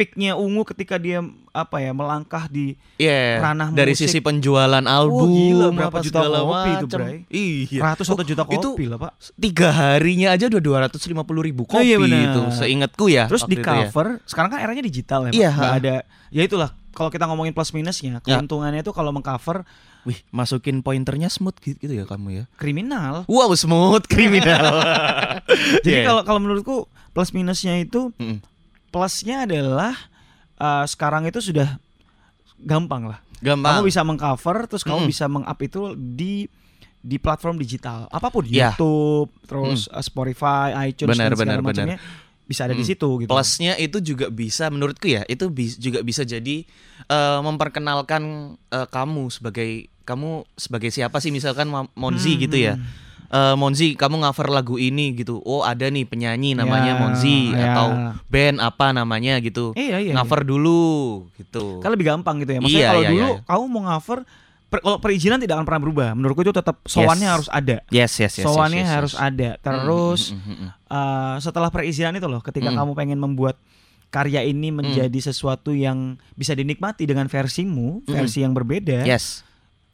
peaknya 0.00 0.32
Ungu 0.32 0.64
ketika 0.64 0.96
dia 0.96 1.20
apa 1.46 1.76
ya 1.76 1.92
melangkah 1.92 2.48
di 2.48 2.72
Iya. 2.96 3.36
Ranah 3.38 3.68
dari 3.70 3.92
musik. 3.92 4.08
sisi 4.08 4.18
penjualan 4.18 4.80
album 4.82 5.28
gila, 5.28 5.68
berapa 5.70 5.92
apa 5.92 6.00
juta 6.00 6.20
kopi 6.24 6.70
itu. 6.72 6.86
Bray? 6.88 7.16
Iya. 7.28 7.78
ratus 7.84 8.04
satu 8.06 8.16
Oh, 8.16 8.24
juta 8.24 8.42
itu 8.46 8.68
kopi 8.70 8.84
lah 8.86 8.96
pak. 8.98 9.12
tiga 9.34 9.68
harinya 9.68 10.32
aja 10.32 10.48
udah 10.48 10.62
250 10.88 11.04
ribu 11.42 11.62
Oh, 11.62 11.76
kopi 11.76 11.84
iya 11.84 11.96
benar. 11.96 12.32
itu 12.32 12.40
seingatku 12.56 13.04
ya 13.06 13.24
Terus 13.26 13.44
di 13.44 13.54
itu 13.54 13.60
ya. 13.60 13.66
cover, 13.84 14.24
sekarang 14.24 14.48
kan 14.48 14.58
eranya 14.58 14.80
digital 14.80 15.20
ya, 15.22 15.30
Pak. 15.30 15.36
Iya, 15.36 15.50
ha. 15.52 15.64
ada. 15.74 15.94
Ya 16.28 16.42
itulah, 16.42 16.72
kalau 16.90 17.08
kita 17.08 17.26
ngomongin 17.26 17.52
plus 17.52 17.70
minusnya, 17.70 18.18
keuntungannya 18.20 18.80
itu 18.80 18.90
kalau 18.90 19.10
mengcover 19.10 19.68
Wih, 20.00 20.16
masukin 20.30 20.80
pointernya 20.80 21.28
smooth 21.28 21.52
gitu, 21.58 21.76
gitu 21.78 21.92
ya 21.92 22.04
kamu 22.04 22.28
ya. 22.32 22.44
kriminal. 22.54 23.28
Wow, 23.28 23.52
smooth 23.52 24.00
kriminal. 24.06 24.80
Jadi 25.84 25.92
Iya. 25.94 26.06
kalau 26.06 26.22
kalau 26.24 26.40
menurutku 26.40 26.76
plus 27.10 27.30
minusnya 27.30 27.76
itu 27.76 28.08
Mm-mm. 28.14 28.40
Plusnya 28.90 29.42
adalah 29.42 29.94
eh, 30.56 30.84
sekarang 30.84 31.24
itu 31.24 31.40
sudah 31.40 31.78
gampang 32.58 33.06
lah. 33.06 33.20
gampang. 33.40 33.72
Kamu 33.72 33.88
bisa 33.88 34.02
mengcover, 34.02 34.68
terus 34.68 34.82
kamu 34.82 35.00
Mm-mm. 35.00 35.10
bisa 35.10 35.24
meng-up 35.24 35.56
itu 35.58 35.82
di 35.96 36.44
di 37.00 37.16
platform 37.16 37.56
digital, 37.56 38.04
apa 38.06 38.28
pun 38.28 38.44
Ya. 38.44 38.70
YouTube, 38.70 39.32
terus 39.42 39.88
eh, 39.88 40.02
Spotify, 40.02 40.76
iTunes 40.86 41.08
Benar, 41.10 41.32
dan 41.32 41.34
segala 41.34 41.40
benar, 41.40 41.60
benar. 41.62 41.68
macamnya 41.88 41.98
bisa 42.44 42.60
ada 42.62 42.74
di 42.74 42.82
Mm. 42.82 42.90
situ 42.90 43.08
gitu. 43.16 43.30
Plusnya 43.30 43.72
itu 43.76 43.98
juga 44.04 44.26
bisa 44.28 44.68
menurutku 44.68 45.06
ya, 45.06 45.24
itu 45.24 45.48
bis- 45.48 45.78
juga 45.78 46.02
bisa 46.02 46.20
jadi 46.22 46.66
eh, 47.02 47.40
memperkenalkan 47.40 48.22
eh, 48.68 48.86
kamu 48.86 49.30
sebagai 49.30 49.70
kamu 50.02 50.28
sebagai 50.52 50.90
siapa 50.90 51.16
sih 51.16 51.30
misalkan 51.30 51.70
Monzi 51.94 52.34
Hmm, 52.34 52.42
gitu 52.42 52.56
ya. 52.58 52.74
Eh, 53.30 53.54
Monzi, 53.54 53.94
kamu 53.94 54.18
cover 54.20 54.50
lagu 54.50 54.74
ini 54.74 55.14
gitu. 55.14 55.38
Oh, 55.40 55.62
ada 55.62 55.86
nih 55.86 56.02
penyanyi 56.02 56.58
namanya 56.58 56.92
Ya, 56.92 56.98
Monzi 56.98 57.54
ya. 57.54 57.70
atau 57.70 57.88
band 58.26 58.58
apa 58.58 58.90
namanya 58.90 59.38
gitu. 59.38 59.70
Iya 59.72 60.02
iya. 60.02 60.18
cover 60.18 60.42
dulu 60.42 60.82
gitu. 61.38 61.78
Kan 61.78 61.94
lebih 61.94 62.10
gampang 62.10 62.42
gitu 62.42 62.50
ya. 62.50 62.58
Maksudnya 62.58 62.82
Iya, 62.82 62.90
kalau 62.90 63.02
iya, 63.02 63.10
dulu 63.10 63.28
iya. 63.30 63.38
kamu 63.46 63.64
mau 63.70 63.82
cover 63.88 64.18
per- 64.66 64.82
kalau 64.82 64.98
perizinan 64.98 65.38
tidak 65.38 65.54
akan 65.56 65.64
pernah 65.64 65.78
berubah. 65.80 66.08
Menurutku 66.12 66.42
itu 66.42 66.50
tetap 66.50 66.82
sowannya 66.84 67.26
Yes. 67.26 67.34
harus 67.38 67.48
ada. 67.48 67.76
Yes, 67.88 68.12
yes, 68.18 68.32
yes. 68.34 68.44
sowannya 68.44 68.82
yes, 68.82 68.86
yes, 68.86 68.96
harus 68.98 69.14
yes. 69.14 69.22
ada. 69.22 69.50
Terus 69.60 70.20
Mm, 70.26 70.34
mm, 70.34 70.42
mm, 70.42 70.50
mm, 70.50 70.58
mm. 70.58 70.70
eh, 70.90 71.34
setelah 71.38 71.70
perizinan 71.70 72.12
itu 72.12 72.26
loh, 72.26 72.42
ketika 72.42 72.66
Mm. 72.66 72.76
kamu 72.76 72.92
pengen 72.94 73.18
membuat 73.18 73.54
karya 74.10 74.42
ini 74.42 74.74
menjadi 74.74 75.18
sesuatu 75.22 75.70
yang 75.70 76.18
bisa 76.34 76.50
dinikmati 76.50 77.06
dengan 77.06 77.30
versimu, 77.30 78.02
Mm. 78.02 78.10
versi 78.10 78.42
yang 78.42 78.50
berbeda. 78.50 79.06
Yes. 79.06 79.46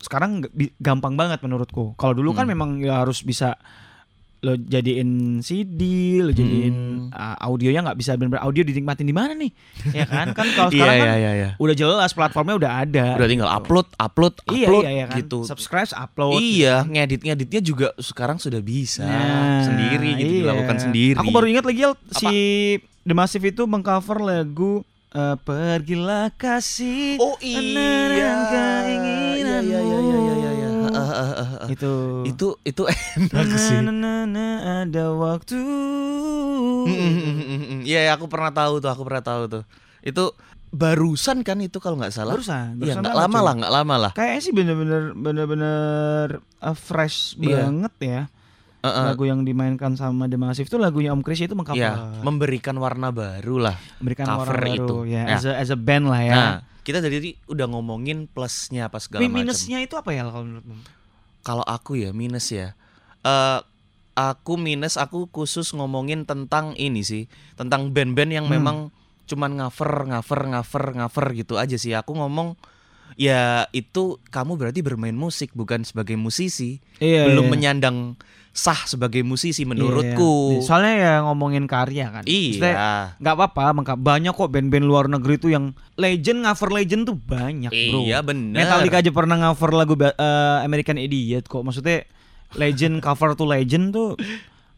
Sekarang 0.07 0.47
gampang 0.79 1.15
banget 1.15 1.43
menurutku. 1.43 1.99
Kalau 1.99 2.15
dulu 2.15 2.31
kan 2.31 2.47
Mm. 2.47 2.51
memang 2.55 2.71
ya 2.79 3.03
harus 3.03 3.21
bisa 3.21 3.59
lo 4.39 4.53
jadiin 4.55 5.41
CD, 5.41 5.81
lo 6.21 6.31
jadiin 6.31 7.09
Mm. 7.09 7.11
uh, 7.11 7.37
audionya 7.43 7.83
nggak 7.83 7.99
bisa 7.99 8.15
benar 8.15 8.39
audio 8.39 8.63
dinikmatin 8.63 9.03
di 9.03 9.11
mana 9.11 9.33
nih? 9.33 9.51
ya 9.91 10.07
kan? 10.07 10.31
Kan 10.31 10.47
kalau 10.55 10.71
sekarang 10.73 10.93
kan 10.95 11.09
iya, 11.09 11.15
iya, 11.17 11.31
iya. 11.35 11.51
udah 11.57 11.75
jelas 11.75 12.13
platformnya 12.13 12.55
udah 12.55 12.73
ada. 12.79 13.07
Udah 13.17 13.27
tinggal 13.27 13.49
gitu. 13.49 13.59
upload, 13.59 13.87
upload, 13.97 14.35
Iya 14.47 14.67
upload 14.69 14.83
iya, 14.85 14.91
iya 14.93 15.05
kan. 15.09 15.19
gitu. 15.19 15.39
Subscribe, 15.43 15.91
upload. 15.91 16.39
Iya, 16.39 16.75
ngedit-ngeditnya 16.85 17.61
juga 17.61 17.89
sekarang 17.99 18.39
sudah 18.39 18.61
bisa 18.61 19.03
Nah, 19.03 19.65
sendiri 19.65 20.09
gitu 20.15 20.33
iya. 20.37 20.43
dilakukan 20.45 20.79
sendiri. 20.79 21.19
Aku 21.19 21.31
baru 21.33 21.47
ingat 21.49 21.65
lagi 21.65 21.81
Yel, 21.83 21.95
si 22.13 22.31
The 23.03 23.15
Massive 23.17 23.47
itu 23.47 23.65
mengcover 23.65 24.21
lagu 24.21 24.85
eh, 25.09 25.37
Pergilah 25.41 26.29
kasih 26.31 27.17
Oh 27.17 27.41
iya. 27.41 27.57
keinginan 27.57 29.26
iya 29.67 29.99
iya 29.99 29.99
iya 29.99 30.35
iya 30.35 30.51
iya. 30.55 30.69
ah. 30.95 31.67
Itu. 31.67 32.23
Itu 32.25 32.47
itu 32.63 32.83
enak 33.19 33.59
sih. 33.59 33.83
Na, 33.83 33.91
na, 33.93 34.13
na, 34.25 34.47
ada 34.87 35.11
waktu. 35.13 35.59
Mm, 36.87 36.87
mm, 36.87 37.35
mm. 37.37 37.81
Iya, 37.83 38.01
iya, 38.07 38.13
aku 38.15 38.31
pernah 38.31 38.55
tahu 38.55 38.79
tuh, 38.79 38.91
aku 38.91 39.03
pernah 39.03 39.23
tahu 39.23 39.43
tuh. 39.51 39.63
Itu 40.01 40.33
barusan 40.71 41.43
kan 41.43 41.59
itu 41.63 41.79
kalau 41.79 41.97
nggak 41.99 42.15
salah. 42.15 42.35
Barusan, 42.37 42.79
Iya, 42.79 42.99
nggak 42.99 43.17
lama 43.17 43.39
lah, 43.43 43.55
nggak 43.59 43.73
lama 43.73 43.95
lah. 44.09 44.13
Kayaknya 44.15 44.41
sih 44.43 44.53
bener-bener 44.55 45.03
bener-bener 45.15 46.27
uh, 46.63 46.77
fresh 46.77 47.35
Iya. 47.39 47.67
banget 47.67 47.95
ya. 48.03 48.23
Heeh. 48.89 49.05
Lagu 49.09 49.25
yang 49.25 49.43
dimainkan 49.43 49.93
sama 49.95 50.25
The 50.25 50.35
Massive 50.35 50.65
itu 50.65 50.77
lagunya 50.77 51.11
Om 51.11 51.21
Chris 51.21 51.41
itu 51.41 51.53
mengcover. 51.53 51.77
Iya, 51.77 52.23
memberikan 52.23 52.75
warna 52.77 53.11
baru 53.11 53.59
lah. 53.61 53.77
memberikan 53.99 54.25
cover 54.25 54.47
warna 54.49 54.63
baru 54.63 54.77
itu. 54.79 54.97
ya, 55.09 55.23
Ya. 55.25 55.35
as 55.35 55.45
a 55.45 55.53
as 55.55 55.69
a 55.69 55.77
band 55.77 56.07
lah 56.07 56.21
ya. 56.21 56.35
Nah, 56.35 56.55
kita 56.81 56.99
dari 56.99 57.15
tadi 57.17 57.31
udah 57.47 57.67
ngomongin 57.67 58.27
plusnya 58.27 58.87
apa 58.87 58.97
segala 58.97 59.21
Mi- 59.21 59.29
macam. 59.29 59.39
minusnya 59.45 59.79
itu 59.81 59.95
apa 59.95 60.11
ya 60.11 60.23
kalau 60.25 60.43
menurutmu? 60.43 60.75
Kalau 61.41 61.63
aku 61.63 61.95
ya 61.97 62.11
minus 62.11 62.49
ya. 62.49 62.75
Eh 63.21 63.61
aku 64.15 64.57
minus 64.57 64.95
aku 64.95 65.29
khusus 65.29 65.71
ngomongin 65.71 66.25
tentang 66.25 66.73
ini 66.75 67.03
sih, 67.03 67.29
tentang 67.53 67.91
band-band 67.91 68.33
yang 68.33 68.47
Hmm. 68.47 68.57
memang 68.57 68.77
cuman 69.27 69.59
ngaver, 69.59 70.07
ngaver, 70.09 70.41
ngaver, 70.49 70.85
ngaver 70.95 71.27
gitu 71.35 71.55
aja 71.57 71.75
sih. 71.75 71.93
Aku 71.93 72.15
ngomong 72.15 72.55
ya 73.15 73.67
itu 73.71 74.17
kamu 74.27 74.57
berarti 74.57 74.81
bermain 74.81 75.13
musik 75.13 75.51
bukan 75.53 75.83
sebagai 75.83 76.15
musisi, 76.15 76.79
Iya. 76.97 77.27
belum 77.27 77.45
iya. 77.45 77.53
menyandang 77.53 77.97
sah 78.57 78.89
sebagai 78.89 79.21
musisi 79.21 79.63
Iya, 79.63 79.69
menurutku. 79.69 80.57
iya. 80.57 80.65
Soalnya 80.65 80.95
ya 80.97 81.15
ngomongin 81.23 81.69
karya 81.69 82.09
kan. 82.09 82.25
Iya. 82.25 83.13
nggak 83.21 83.35
apa-apa, 83.37 83.77
banyak 83.95 84.33
kok 84.33 84.49
band-band 84.49 84.83
luar 84.83 85.07
negeri 85.07 85.37
tuh 85.37 85.53
yang 85.53 85.77
legend 85.95 86.41
cover 86.41 86.73
legend 86.73 87.05
tuh 87.05 87.15
banyak, 87.15 87.69
bro. 87.69 88.01
Iya 88.01 88.25
bener. 88.25 88.57
Metallica 88.57 88.99
aja 88.99 89.13
pernah 89.13 89.37
cover 89.39 89.71
lagu 89.71 89.93
eh, 89.95 90.13
American 90.65 90.97
Idiot 90.97 91.45
kok. 91.45 91.61
Maksudnya 91.61 92.09
legend 92.57 92.99
cover 93.05 93.37
to 93.37 93.45
legend 93.45 93.93
tuh 93.93 94.17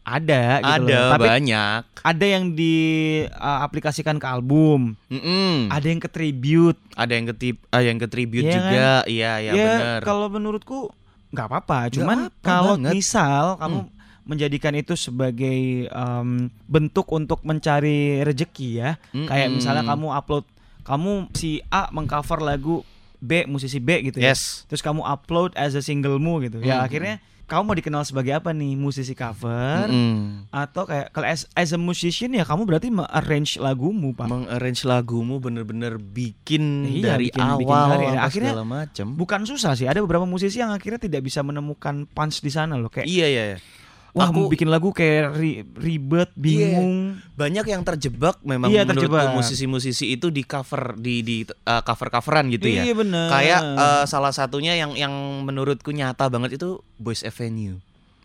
ada 0.01 0.59
gitu 0.59 0.83
Ada 0.83 0.99
loh. 0.99 1.11
Tapi 1.13 1.27
banyak. 1.29 1.79
ada 2.01 2.25
yang 2.25 2.43
diaplikasikan 2.51 4.17
ke 4.17 4.25
album, 4.25 4.97
Mm-mm. 5.07 5.69
ada 5.69 5.85
yang 5.85 5.99
ke 5.99 6.09
tribute. 6.09 6.79
Ada 6.95 7.11
yang 7.13 7.25
ke 7.27 7.35
ah, 7.69 7.81
yang 7.81 7.95
ke 7.95 8.07
tribute 8.07 8.43
Iya 8.43 8.53
juga. 8.53 8.71
Iya, 8.73 8.93
iya 9.07 9.31
ya 9.39 9.53
bener. 9.53 9.99
kalau 10.01 10.27
menurutku 10.27 10.89
nggak 11.29 11.45
apa-apa. 11.45 11.79
Cuman 11.89 12.17
apa-apa 12.27 12.41
kalau 12.41 12.73
banget. 12.75 12.85
Hmm. 12.85 12.95
misal 12.95 13.43
kamu 13.55 13.79
menjadikan 14.25 14.73
itu 14.73 14.93
sebagai 14.93 15.59
em, 15.85 16.29
bentuk 16.65 17.09
untuk 17.09 17.41
mencari 17.41 18.21
rezeki 18.21 18.69
ya, 18.75 18.91
kayak 19.09 19.49
Mm-mm. 19.49 19.57
misalnya 19.57 19.81
kamu 19.83 20.07
upload, 20.11 20.45
kamu 20.83 21.11
si 21.33 21.65
A 21.67 21.89
mengcover 21.89 22.37
lagu 22.39 22.85
B 23.17 23.43
musisi 23.45 23.77
B 23.77 24.05
gitu 24.05 24.17
ya, 24.17 24.31
Yes. 24.31 24.63
terus 24.65 24.79
kamu 24.79 25.01
upload 25.01 25.51
as 25.53 25.73
a 25.73 25.81
singlemu 25.81 26.45
gitu, 26.45 26.57
ya 26.59 26.77
Mm-mm. 26.77 26.85
akhirnya 26.85 27.15
kamu 27.49 27.61
mau 27.63 27.73
dikenal 27.73 28.03
sebagai 28.03 28.31
apa 28.31 28.49
nih 28.51 28.73
musisi 28.73 29.11
cover 29.11 29.89
Mm-mm. 29.89 30.47
atau 30.49 30.85
kayak 30.85 31.09
kalau 31.09 31.25
as, 31.25 31.49
as 31.51 31.69
a 31.69 31.79
musician 31.79 32.29
ya 32.29 32.41
kamu 32.41 32.63
berarti 32.63 32.87
arrange 33.09 33.57
lagumu 33.57 34.13
pak. 34.13 34.29
mengarrange 34.29 34.85
lagumu 34.85 35.37
bener-bener 35.37 35.97
bikin 35.97 36.85
Iya, 36.85 37.17
dari 37.17 37.27
bikin- 37.27 37.41
bikin 37.57 37.67
awal 37.67 37.89
karya. 37.89 38.07
sampai 38.07 38.21
Akhirnya 38.21 38.51
segala 38.51 38.67
macam. 38.67 39.05
Bukan 39.11 39.41
susah 39.43 39.73
sih, 39.73 39.85
ada 39.85 39.99
beberapa 39.99 40.23
musisi 40.23 40.57
yang 40.57 40.69
akhirnya 40.69 40.99
tidak 40.99 41.21
bisa 41.21 41.41
menemukan 41.41 42.05
punch 42.07 42.39
di 42.39 42.49
sana 42.49 42.73
loh 42.73 42.87
kayak 42.87 43.03
Iya 43.03 43.27
iya. 43.27 43.43
iya. 43.47 43.59
Wah, 44.09 44.33
Aku- 44.33 44.49
bikin 44.49 44.67
lagu 44.67 44.89
kayak 44.89 45.37
ri- 45.37 45.61
ribet, 45.77 46.33
bingung. 46.33 47.21
Banyak 47.35 47.61
yang 47.63 47.85
terjebak 47.85 48.41
memang 48.41 48.67
Iya, 48.67 48.81
menurutku 48.81 49.37
musisi-musisi 49.37 50.09
itu 50.09 50.29
di 50.29 50.41
cover 50.41 50.97
di 50.97 51.21
di 51.21 51.37
uh, 51.45 51.81
cover-coveran 51.81 52.49
gitu 52.49 52.65
ya. 52.65 52.83
Iya 52.83 52.93
bener. 52.93 53.29
Kayak 53.29 53.61
uh, 53.77 54.05
salah 54.05 54.33
satunya 54.33 54.73
yang 54.73 54.97
yang 54.97 55.13
menurutku 55.45 55.89
nyata 55.89 56.25
banget 56.25 56.57
itu 56.57 56.81
Boys 56.97 57.21
Avenue. 57.21 57.77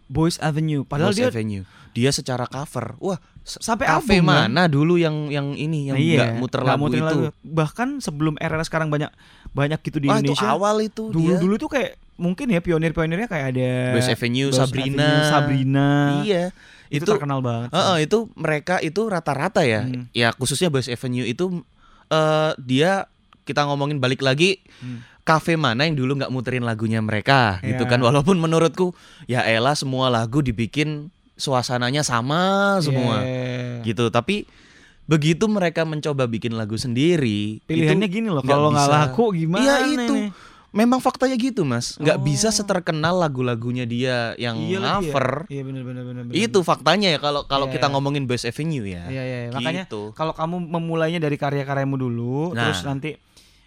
Boys 0.07 0.41
Avenue. 0.41 0.85
Padahal 0.85 1.13
Boys 1.13 1.21
dia 1.21 1.29
Avenue. 1.29 1.65
Dia 1.93 2.11
secara 2.11 2.45
cover. 2.45 2.97
Wah, 2.99 3.17
sampai 3.45 3.85
kafe 3.87 4.19
album, 4.19 4.27
kan? 4.27 4.49
mana 4.51 4.67
dulu 4.67 4.97
yang 4.97 5.29
yang 5.29 5.53
ini 5.53 5.89
yang 5.89 5.97
Nah, 5.97 6.03
iya, 6.03 6.17
nggak 6.27 6.41
muter 6.41 6.61
nggak 6.61 6.75
lagu 6.75 6.83
muterin 6.83 7.05
itu. 7.05 7.19
Bahkan 7.45 7.89
sebelum 8.01 8.35
era 8.37 8.57
sekarang 8.61 8.89
banyak 8.89 9.13
banyak 9.53 9.79
gitu 9.81 10.01
di 10.01 10.09
Wah, 10.09 10.19
itu 10.19 10.33
Indonesia. 10.33 10.49
awal 10.51 10.77
itu 10.81 11.03
dulu 11.09 11.29
dia. 11.31 11.39
dulu 11.39 11.55
tuh 11.55 11.71
kayak 11.71 11.93
mungkin 12.15 12.47
ya 12.47 12.59
pionir-pionirnya 12.59 13.27
kayak 13.27 13.47
ada 13.53 13.71
Boys 13.93 14.07
Avenue, 14.07 14.49
Boys 14.49 14.57
Sabrina. 14.57 15.03
Avenue, 15.03 15.25
Sabrina. 15.27 15.89
Iya. 16.23 16.45
Itu, 16.87 17.03
Itu, 17.03 17.13
terkenal 17.13 17.41
banget. 17.41 17.69
sih. 17.69 17.75
Heeh, 17.75 17.97
itu 18.05 18.19
mereka 18.35 18.75
itu 18.79 19.01
rata-rata 19.05 19.63
ya. 19.63 19.83
Hmm. 19.83 20.07
Ya 20.11 20.31
khususnya 20.31 20.69
Boys 20.69 20.87
Avenue 20.87 21.25
itu 21.25 21.65
eh 22.07 22.53
dia 22.61 23.09
kita 23.43 23.65
ngomongin 23.65 23.99
balik 23.99 24.21
lagi 24.21 24.61
Hmm. 24.79 25.01
kafe 25.21 25.57
mana 25.57 25.85
yang 25.85 25.97
dulu 25.97 26.17
nggak 26.17 26.29
muterin 26.29 26.63
lagunya 26.63 27.01
mereka 27.01 27.59
gitu 27.61 27.83
Iya. 27.83 27.91
kan 27.91 28.01
walaupun 28.01 28.37
menurutku 28.37 28.93
ya 29.25 29.41
elah 29.43 29.73
semua 29.73 30.09
lagu 30.09 30.39
dibikin 30.39 31.09
suasananya 31.35 32.01
sama 32.01 32.77
semua 32.79 33.21
Yeah. 33.21 33.83
gitu 33.83 34.09
tapi 34.09 34.45
begitu 35.05 35.45
mereka 35.47 35.83
mencoba 35.83 36.25
bikin 36.25 36.53
lagu 36.53 36.77
sendiri 36.77 37.61
Pilihannya 37.65 38.07
itu 38.07 38.15
gini 38.15 38.29
loh, 38.29 38.41
kalau 38.41 38.69
nggak 38.71 38.89
laku 38.89 39.25
gimana 39.35 39.61
Iya 39.61 39.77
itu 39.91 40.15
nih? 40.15 40.29
Memang 40.75 40.99
faktanya 40.99 41.33
gitu 41.35 41.63
mas 41.63 41.95
nggak 41.97 42.19
Oh. 42.19 42.23
bisa 42.23 42.51
seterkenal 42.51 43.15
lagu-lagunya 43.17 43.87
dia 43.87 44.35
yang 44.35 44.59
Iya 44.59 44.79
lagi 44.79 45.07
ya. 45.07 45.15
cover 45.15 45.29
Iya 45.47 45.63
benar 45.63 45.83
benar. 45.83 46.03
benar. 46.05 46.23
itu 46.31 46.59
faktanya 46.61 47.09
ya 47.09 47.19
kalau 47.19 47.47
kalau 47.47 47.67
Iya, 47.67 47.75
kita 47.75 47.87
iya. 47.87 47.93
ngomongin 47.95 48.27
Boys 48.27 48.43
Avenue 48.43 48.83
ya 48.83 49.07
Iya 49.07 49.23
iya, 49.23 49.39
iya. 49.41 49.51
makanya 49.51 49.87
Gitu. 49.87 50.11
kalau 50.13 50.35
kamu 50.35 50.57
memulainya 50.61 51.19
dari 51.19 51.35
karya-karyamu 51.35 51.95
dulu, 51.95 52.51
Nah. 52.53 52.67
terus 52.67 52.83
nanti 52.83 53.15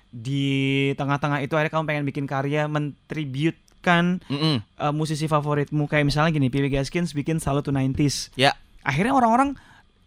di 0.10 0.46
tengah-tengah 0.94 1.40
itu 1.42 1.52
akhirnya 1.54 1.74
kamu 1.74 1.86
pengen 1.86 2.06
bikin 2.06 2.26
karya 2.26 2.68
mentributkan 2.68 4.20
Mm-mm. 4.26 4.64
uh, 4.78 4.92
musisi 4.92 5.26
favoritmu 5.26 5.84
kayak 5.86 6.06
misalnya 6.06 6.32
gini, 6.32 6.48
PW 6.48 6.68
Gaskins 6.70 7.12
bikin 7.12 7.38
Salute 7.38 7.64
to 7.64 7.72
90s. 7.72 8.32
Ya, 8.34 8.56
Akhirnya 8.82 9.12
orang-orang 9.12 9.60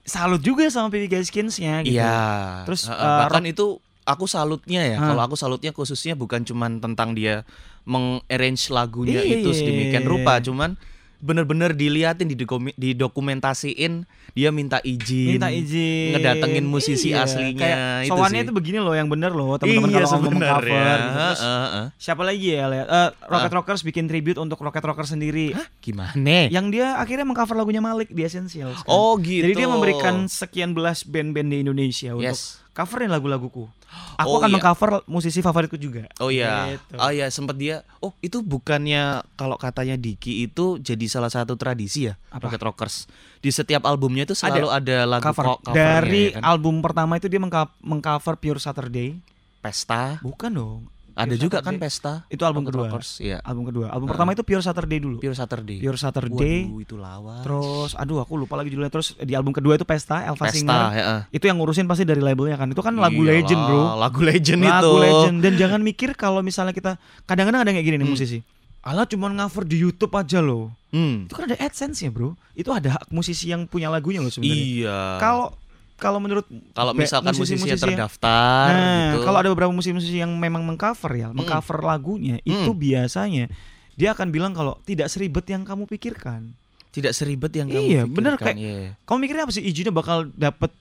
salut 0.03 0.41
juga 0.41 0.65
sama 0.67 0.89
PW 0.89 1.05
Gaskinsnya 1.07 1.85
gitu. 1.85 1.97
iya. 1.97 2.65
Terus, 2.65 2.89
uh, 2.89 2.97
bahkan 2.97 3.45
itu 3.45 3.77
aku 4.11 4.27
salutnya 4.27 4.83
ya. 4.85 4.97
Kalau 4.99 5.23
aku 5.23 5.35
salutnya 5.35 5.71
khususnya 5.71 6.13
bukan 6.13 6.43
cuman 6.43 6.79
tentang 6.79 7.13
dia 7.13 7.47
mengarrange 7.83 8.69
lagunya 8.69 9.21
Iya, 9.21 9.41
itu 9.41 9.51
sedemikian 9.53 10.05
rupa, 10.05 10.39
cuman 10.39 10.77
bener-bener 11.19 11.73
diliatin 11.73 12.25
didokum- 12.27 12.73
didokumentasiin 12.75 14.09
dia 14.31 14.49
minta 14.49 14.81
izin, 14.81 15.37
Minta 15.37 15.51
izin 15.51 16.17
ngedatengin 16.17 16.65
musisi 16.65 17.11
Iya, 17.11 17.27
aslinya 17.27 17.61
kayak 17.61 18.09
itu 18.09 18.15
sih. 18.33 18.41
itu 18.41 18.53
begini 18.55 18.79
loh 18.79 18.95
yang 18.95 19.05
bener 19.05 19.29
loh 19.31 19.59
teman-teman 19.59 19.91
iya 19.91 19.97
kalau 19.99 20.09
mau 20.09 20.17
sebenarnya. 20.23 20.41
mengcover 20.41 20.97
gitu. 20.97 21.11
Terus 21.13 21.41
Heeh, 21.41 21.61
heeh. 21.67 21.87
siapa 21.99 22.23
lagi 22.23 22.47
ya 22.49 22.65
lihat 22.67 22.87
Eh, 22.89 23.09
Rocket 23.27 23.53
Rockers 23.53 23.81
bikin 23.83 24.05
tribute 24.07 24.39
untuk 24.39 24.59
Rocket 24.59 24.81
Rockers 24.83 25.11
sendiri 25.11 25.53
Hah, 25.53 25.67
gimana? 25.79 26.49
yang 26.49 26.71
dia 26.71 26.97
akhirnya 26.97 27.27
mengcover 27.27 27.53
lagunya 27.55 27.83
Malik 27.83 28.09
di 28.09 28.23
Essentials 28.23 28.81
kan. 28.81 28.89
Oh 28.89 29.19
gitu. 29.19 29.45
Jadi 29.45 29.55
dia 29.57 29.69
memberikan 29.69 30.25
sekian 30.25 30.73
belas 30.73 31.03
band-band 31.03 31.51
di 31.51 31.61
Indonesia 31.61 32.15
untuk 32.15 32.25
Yes. 32.27 32.65
Coverin 32.81 33.09
lagu-laguku. 33.09 33.69
Aku 34.17 34.27
Oh, 34.27 34.39
akan 34.39 34.49
iya. 34.49 34.55
mengcover 34.55 34.91
musisi 35.05 35.39
favoritku 35.39 35.75
juga. 35.75 36.07
Oh 36.17 36.29
iya, 36.29 36.73
Gitu. 36.73 36.95
oh 36.95 37.11
iya 37.11 37.27
sempat 37.29 37.55
dia. 37.55 37.83
Oh 37.99 38.15
itu 38.19 38.41
bukannya 38.41 39.03
kalau 39.35 39.57
katanya 39.57 39.95
Diki 39.95 40.43
itu 40.43 40.79
jadi 40.79 41.05
salah 41.07 41.29
satu 41.29 41.55
tradisi 41.55 42.07
ya 42.07 42.15
Apa? 42.29 42.47
Rocket 42.47 42.63
Rockers. 42.63 42.97
Di 43.39 43.51
setiap 43.51 43.83
albumnya 43.83 44.23
itu 44.23 44.33
selalu 44.33 44.69
ada, 44.69 45.05
lagu 45.05 45.25
Cover 45.25 45.45
co- 45.47 45.61
covernya, 45.63 45.75
dari 45.75 46.23
ya 46.29 46.37
kan? 46.37 46.43
album 46.47 46.75
pertama 46.81 47.13
itu 47.15 47.27
dia 47.27 47.41
mengcover 47.81 48.35
Pure 48.37 48.59
Saturday. 48.59 49.17
Pesta. 49.59 50.21
Bukan 50.21 50.51
dong. 50.51 50.81
Ada 51.21 51.29
Pure 51.31 51.43
juga 51.43 51.57
kan 51.57 51.65
Saturday. 51.71 51.83
Pesta. 51.83 52.13
Itu 52.27 52.43
album 52.43 52.63
kedua. 52.65 52.87
Rockers, 52.89 53.11
iya. 53.19 53.39
Album 53.41 53.65
kedua. 53.65 53.87
Album 53.89 54.07
pertama 54.09 54.31
itu 54.31 54.41
Pure 54.41 54.61
Saturday 54.61 54.99
dulu. 54.99 55.17
Pure 55.19 55.35
Saturday. 55.35 55.79
Pure 55.79 55.99
Saturday. 55.99 56.59
Waduh 56.65 56.81
itu 56.81 56.95
lawas. 56.97 57.43
Terus 57.43 57.91
aduh 57.95 58.19
aku 58.19 58.33
lupa 58.37 58.55
lagi 58.55 58.69
judulnya 58.69 58.89
terus 58.89 59.13
di 59.15 59.33
album 59.33 59.51
kedua 59.51 59.75
itu 59.75 59.85
Pesta 59.85 60.23
Elva 60.23 60.41
Pesta, 60.43 60.57
Singer. 60.57 60.81
ya. 60.91 61.03
eh. 61.19 61.21
Itu 61.31 61.45
yang 61.45 61.57
ngurusin 61.57 61.85
pasti 61.85 62.03
dari 62.03 62.19
labelnya 62.19 62.57
kan. 62.57 62.69
Itu 62.69 62.81
kan 62.81 62.95
lagu 62.95 63.21
Iyalah, 63.21 63.35
legend, 63.37 63.61
Bro. 63.63 63.81
Lagu 63.97 64.21
legend 64.21 64.61
itu. 64.61 64.73
lagu 64.73 64.97
legend 64.99 65.37
dan 65.41 65.53
jangan 65.55 65.81
mikir 65.81 66.11
kalau 66.13 66.41
misalnya 66.41 66.73
kita 66.73 66.97
kadang-kadang 67.25 67.61
ada 67.61 67.71
kayak 67.71 67.85
gini 67.85 67.97
nih 67.97 68.05
Hmm. 68.05 68.15
musisi 68.15 68.41
Alah 68.81 69.05
cuman 69.05 69.37
cover 69.37 69.65
di 69.65 69.77
YouTube 69.79 70.09
aja 70.11 70.41
loh 70.41 70.73
Hmm. 70.89 71.29
itu 71.29 71.33
kan 71.33 71.45
ada 71.45 71.57
AdSense 71.57 72.01
ya 72.01 72.09
bro 72.09 72.33
itu 72.53 72.67
ada 72.69 72.97
hak 72.97 73.09
musisi 73.09 73.47
yang 73.47 73.63
punya 73.65 73.87
lagunya 73.87 74.19
loh 74.19 74.27
sebenarnya 74.27 74.57
Iya. 74.59 75.01
kalau 75.21 75.53
kalau 76.01 76.19
menurut 76.19 76.43
kalau 76.73 76.91
misalkan 76.93 77.31
musisinya 77.31 77.61
musisi-musisi 77.61 77.77
yang- 77.77 77.85
terdaftar 77.95 78.67
nah 78.67 79.13
gitu. 79.13 79.23
kalau 79.23 79.39
ada 79.39 79.49
beberapa 79.49 79.71
musisi-musisi 79.71 80.17
yang 80.19 80.33
memang 80.33 80.65
mengcover 80.65 81.13
ya 81.13 81.29
mengcover 81.31 81.79
lagunya 81.81 82.41
itu 82.43 82.67
Hmm. 82.67 82.81
biasanya 82.81 83.47
dia 83.93 84.11
akan 84.11 84.29
bilang 84.29 84.51
kalau 84.51 84.81
tidak 84.81 85.07
seribet 85.07 85.45
yang 85.45 85.63
kamu 85.63 85.85
pikirkan 85.85 86.57
tidak 86.91 87.13
seribet 87.13 87.53
yang 87.53 87.69
kamu 87.69 87.87
Iya, 87.87 88.03
bener, 88.03 88.35
pikirkan, 88.35 88.47
kayak- 88.51 88.59
iya. 88.59 88.91
kamu 89.01 89.19
mikirnya 89.21 89.45
apa 89.45 89.53
sih 89.53 89.63
izinnya 89.63 89.93
bakal 89.93 90.27
dapet 90.33 90.73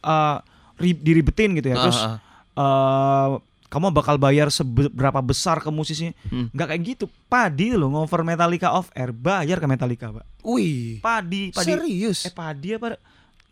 uh, 0.00 0.38
ri- 0.76 0.96
diribetin 0.96 1.52
gitu 1.52 1.68
ya 1.68 1.76
terus 1.78 1.98
ah, 1.98 2.08
ah. 2.08 2.18
eh 2.56 3.30
kamu 3.66 3.88
bakal 3.90 4.16
bayar 4.16 4.48
seberapa 4.48 5.16
besar 5.18 5.56
ke 5.58 5.68
musisinya 5.68 6.12
Hmm. 6.26 6.48
nggak 6.50 6.66
kayak 6.68 6.82
gitu 6.86 7.04
padi 7.26 7.72
loh 7.72 7.88
ngover 7.90 8.20
Metallica 8.22 8.68
off 8.70 8.92
air 8.92 9.10
bayar 9.10 9.56
ke 9.56 9.66
Metallica 9.66 10.08
pak 10.10 10.24
Wih. 10.42 11.00
padi 11.00 11.48
padi 11.50 11.66
Serius? 11.66 12.18
eh 12.22 12.32
padi 12.32 12.72
apa 12.72 13.00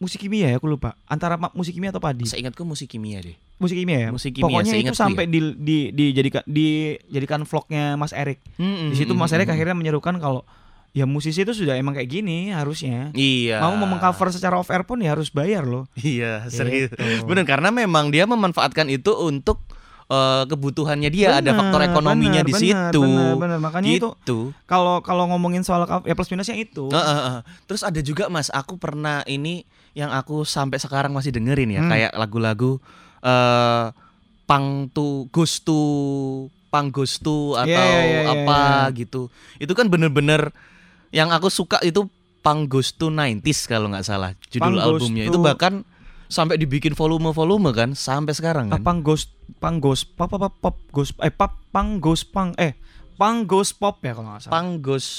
musik 0.00 0.16
kimia 0.18 0.48
ya 0.48 0.56
aku 0.56 0.66
lupa 0.66 0.96
antara 1.04 1.36
musik 1.52 1.70
kimia 1.70 1.92
atau 1.92 2.00
padi 2.00 2.24
Seingatku 2.24 2.64
musik 2.64 2.88
kimia 2.88 3.20
deh. 3.20 3.36
musik 3.56 3.76
kimia 3.76 3.98
ya 3.98 4.08
Musik 4.08 4.32
kimia, 4.32 4.48
pokoknya 4.48 4.72
itu 4.72 4.76
seingatku 4.88 4.96
sampai 4.98 5.24
ya. 5.24 5.30
di, 5.30 5.38
di 5.54 5.78
dijadikan 5.92 6.42
dijadikan 6.44 7.40
vlognya 7.44 7.94
Mas 7.94 8.10
Erik 8.10 8.40
di 8.56 8.94
situ 8.94 9.12
Mas 9.12 9.30
Erik 9.30 9.46
akhirnya 9.46 9.76
menyerukan 9.76 10.16
kalau 10.16 10.42
ya 10.90 11.04
musisi 11.04 11.44
itu 11.44 11.52
sudah 11.52 11.76
emang 11.76 11.92
kayak 11.92 12.10
gini 12.10 12.50
harusnya 12.50 13.12
Iya. 13.12 13.62
mau 13.62 13.76
mengcover 13.78 14.32
secara 14.32 14.56
off 14.56 14.66
air 14.68 14.82
pun 14.82 14.98
ya 14.98 15.12
harus 15.12 15.28
bayar 15.28 15.62
loh 15.62 15.86
Iya, 15.94 16.48
serius. 16.48 16.90
Gitu. 16.90 16.96
Benar 17.22 17.44
karena 17.44 17.70
memang 17.70 18.08
dia 18.08 18.24
memanfaatkan 18.24 18.88
itu 18.88 19.14
untuk 19.14 19.62
eh, 20.10 20.44
kebutuhannya 20.44 21.06
dia 21.08 21.38
ada 21.38 21.54
Benar, 21.54 21.58
faktor 21.62 21.80
ekonominya 21.86 22.42
benar, 22.42 22.50
di 22.50 22.54
situ. 22.58 23.02
benar, 23.06 23.34
benar. 23.38 23.58
makanya 23.62 23.88
itu 23.88 24.08
gitu. 24.18 24.38
kalau 24.66 24.98
kalau 25.00 25.30
ngomongin 25.30 25.62
soal 25.62 25.86
ya 26.02 26.12
plus 26.12 26.28
minusnya 26.28 26.58
itu 26.58 26.90
Heeh, 26.90 27.06
heeh. 27.22 27.38
Terus 27.64 27.86
ada 27.86 28.00
juga 28.02 28.26
Mas, 28.26 28.50
aku 28.50 28.74
pernah 28.74 29.22
ini 29.24 29.62
yang 29.94 30.10
aku 30.10 30.42
sampai 30.42 30.78
sekarang 30.78 31.10
masih 31.10 31.30
dengerin 31.30 31.70
ya, 31.70 31.82
Hmm. 31.82 31.90
kayak 31.90 32.12
lagu-lagu 32.14 32.82
eh 33.22 33.86
Pang 34.44 34.90
tu 34.90 35.30
to 35.62 35.78
Pang 36.70 36.90
Ghost 36.90 37.22
to 37.22 37.54
atau 37.54 37.70
Iya, 37.70 37.78
iya, 37.86 38.02
iya, 38.02 38.20
iya, 38.26 38.32
apa 38.46 38.90
gitu. 38.94 39.30
Itu 39.58 39.78
kan 39.78 39.86
bener-bener 39.86 40.50
yang 41.10 41.30
aku 41.30 41.50
suka 41.50 41.78
itu 41.82 42.06
Pang 42.42 42.66
to 42.66 43.10
90s 43.10 43.66
kalau 43.66 43.90
nggak 43.90 44.06
salah 44.06 44.34
judul 44.50 44.74
Pang 44.74 44.74
Ghost 44.74 45.06
albumnya. 45.06 45.24
Itu 45.30 45.38
bahkan 45.38 45.86
sampai 46.30 46.56
dibikin 46.56 46.94
volume-volume 46.94 47.74
kan 47.74 47.90
sampai 47.92 48.30
sekarang 48.30 48.70
kan. 48.70 48.80
pang 48.80 49.02
ghost 49.02 49.34
pang 49.58 49.76
ghost 49.76 50.06
pop 50.14 50.30
pop 50.30 50.38
pop, 50.40 50.54
pop 50.56 50.76
ghost 50.90 51.12
eh 51.18 51.28
pop 51.28 51.58
pang 51.68 51.98
ghost 51.98 52.30
pang 52.30 52.54
eh 52.54 52.78
pang 53.18 53.42
ghost 53.42 53.76
pop 53.76 53.98
ya 53.98 54.14
kalau 54.14 54.30
nggak 54.30 54.40
salah 54.40 54.52
Pang 54.54 54.68
Ghost 54.78 55.10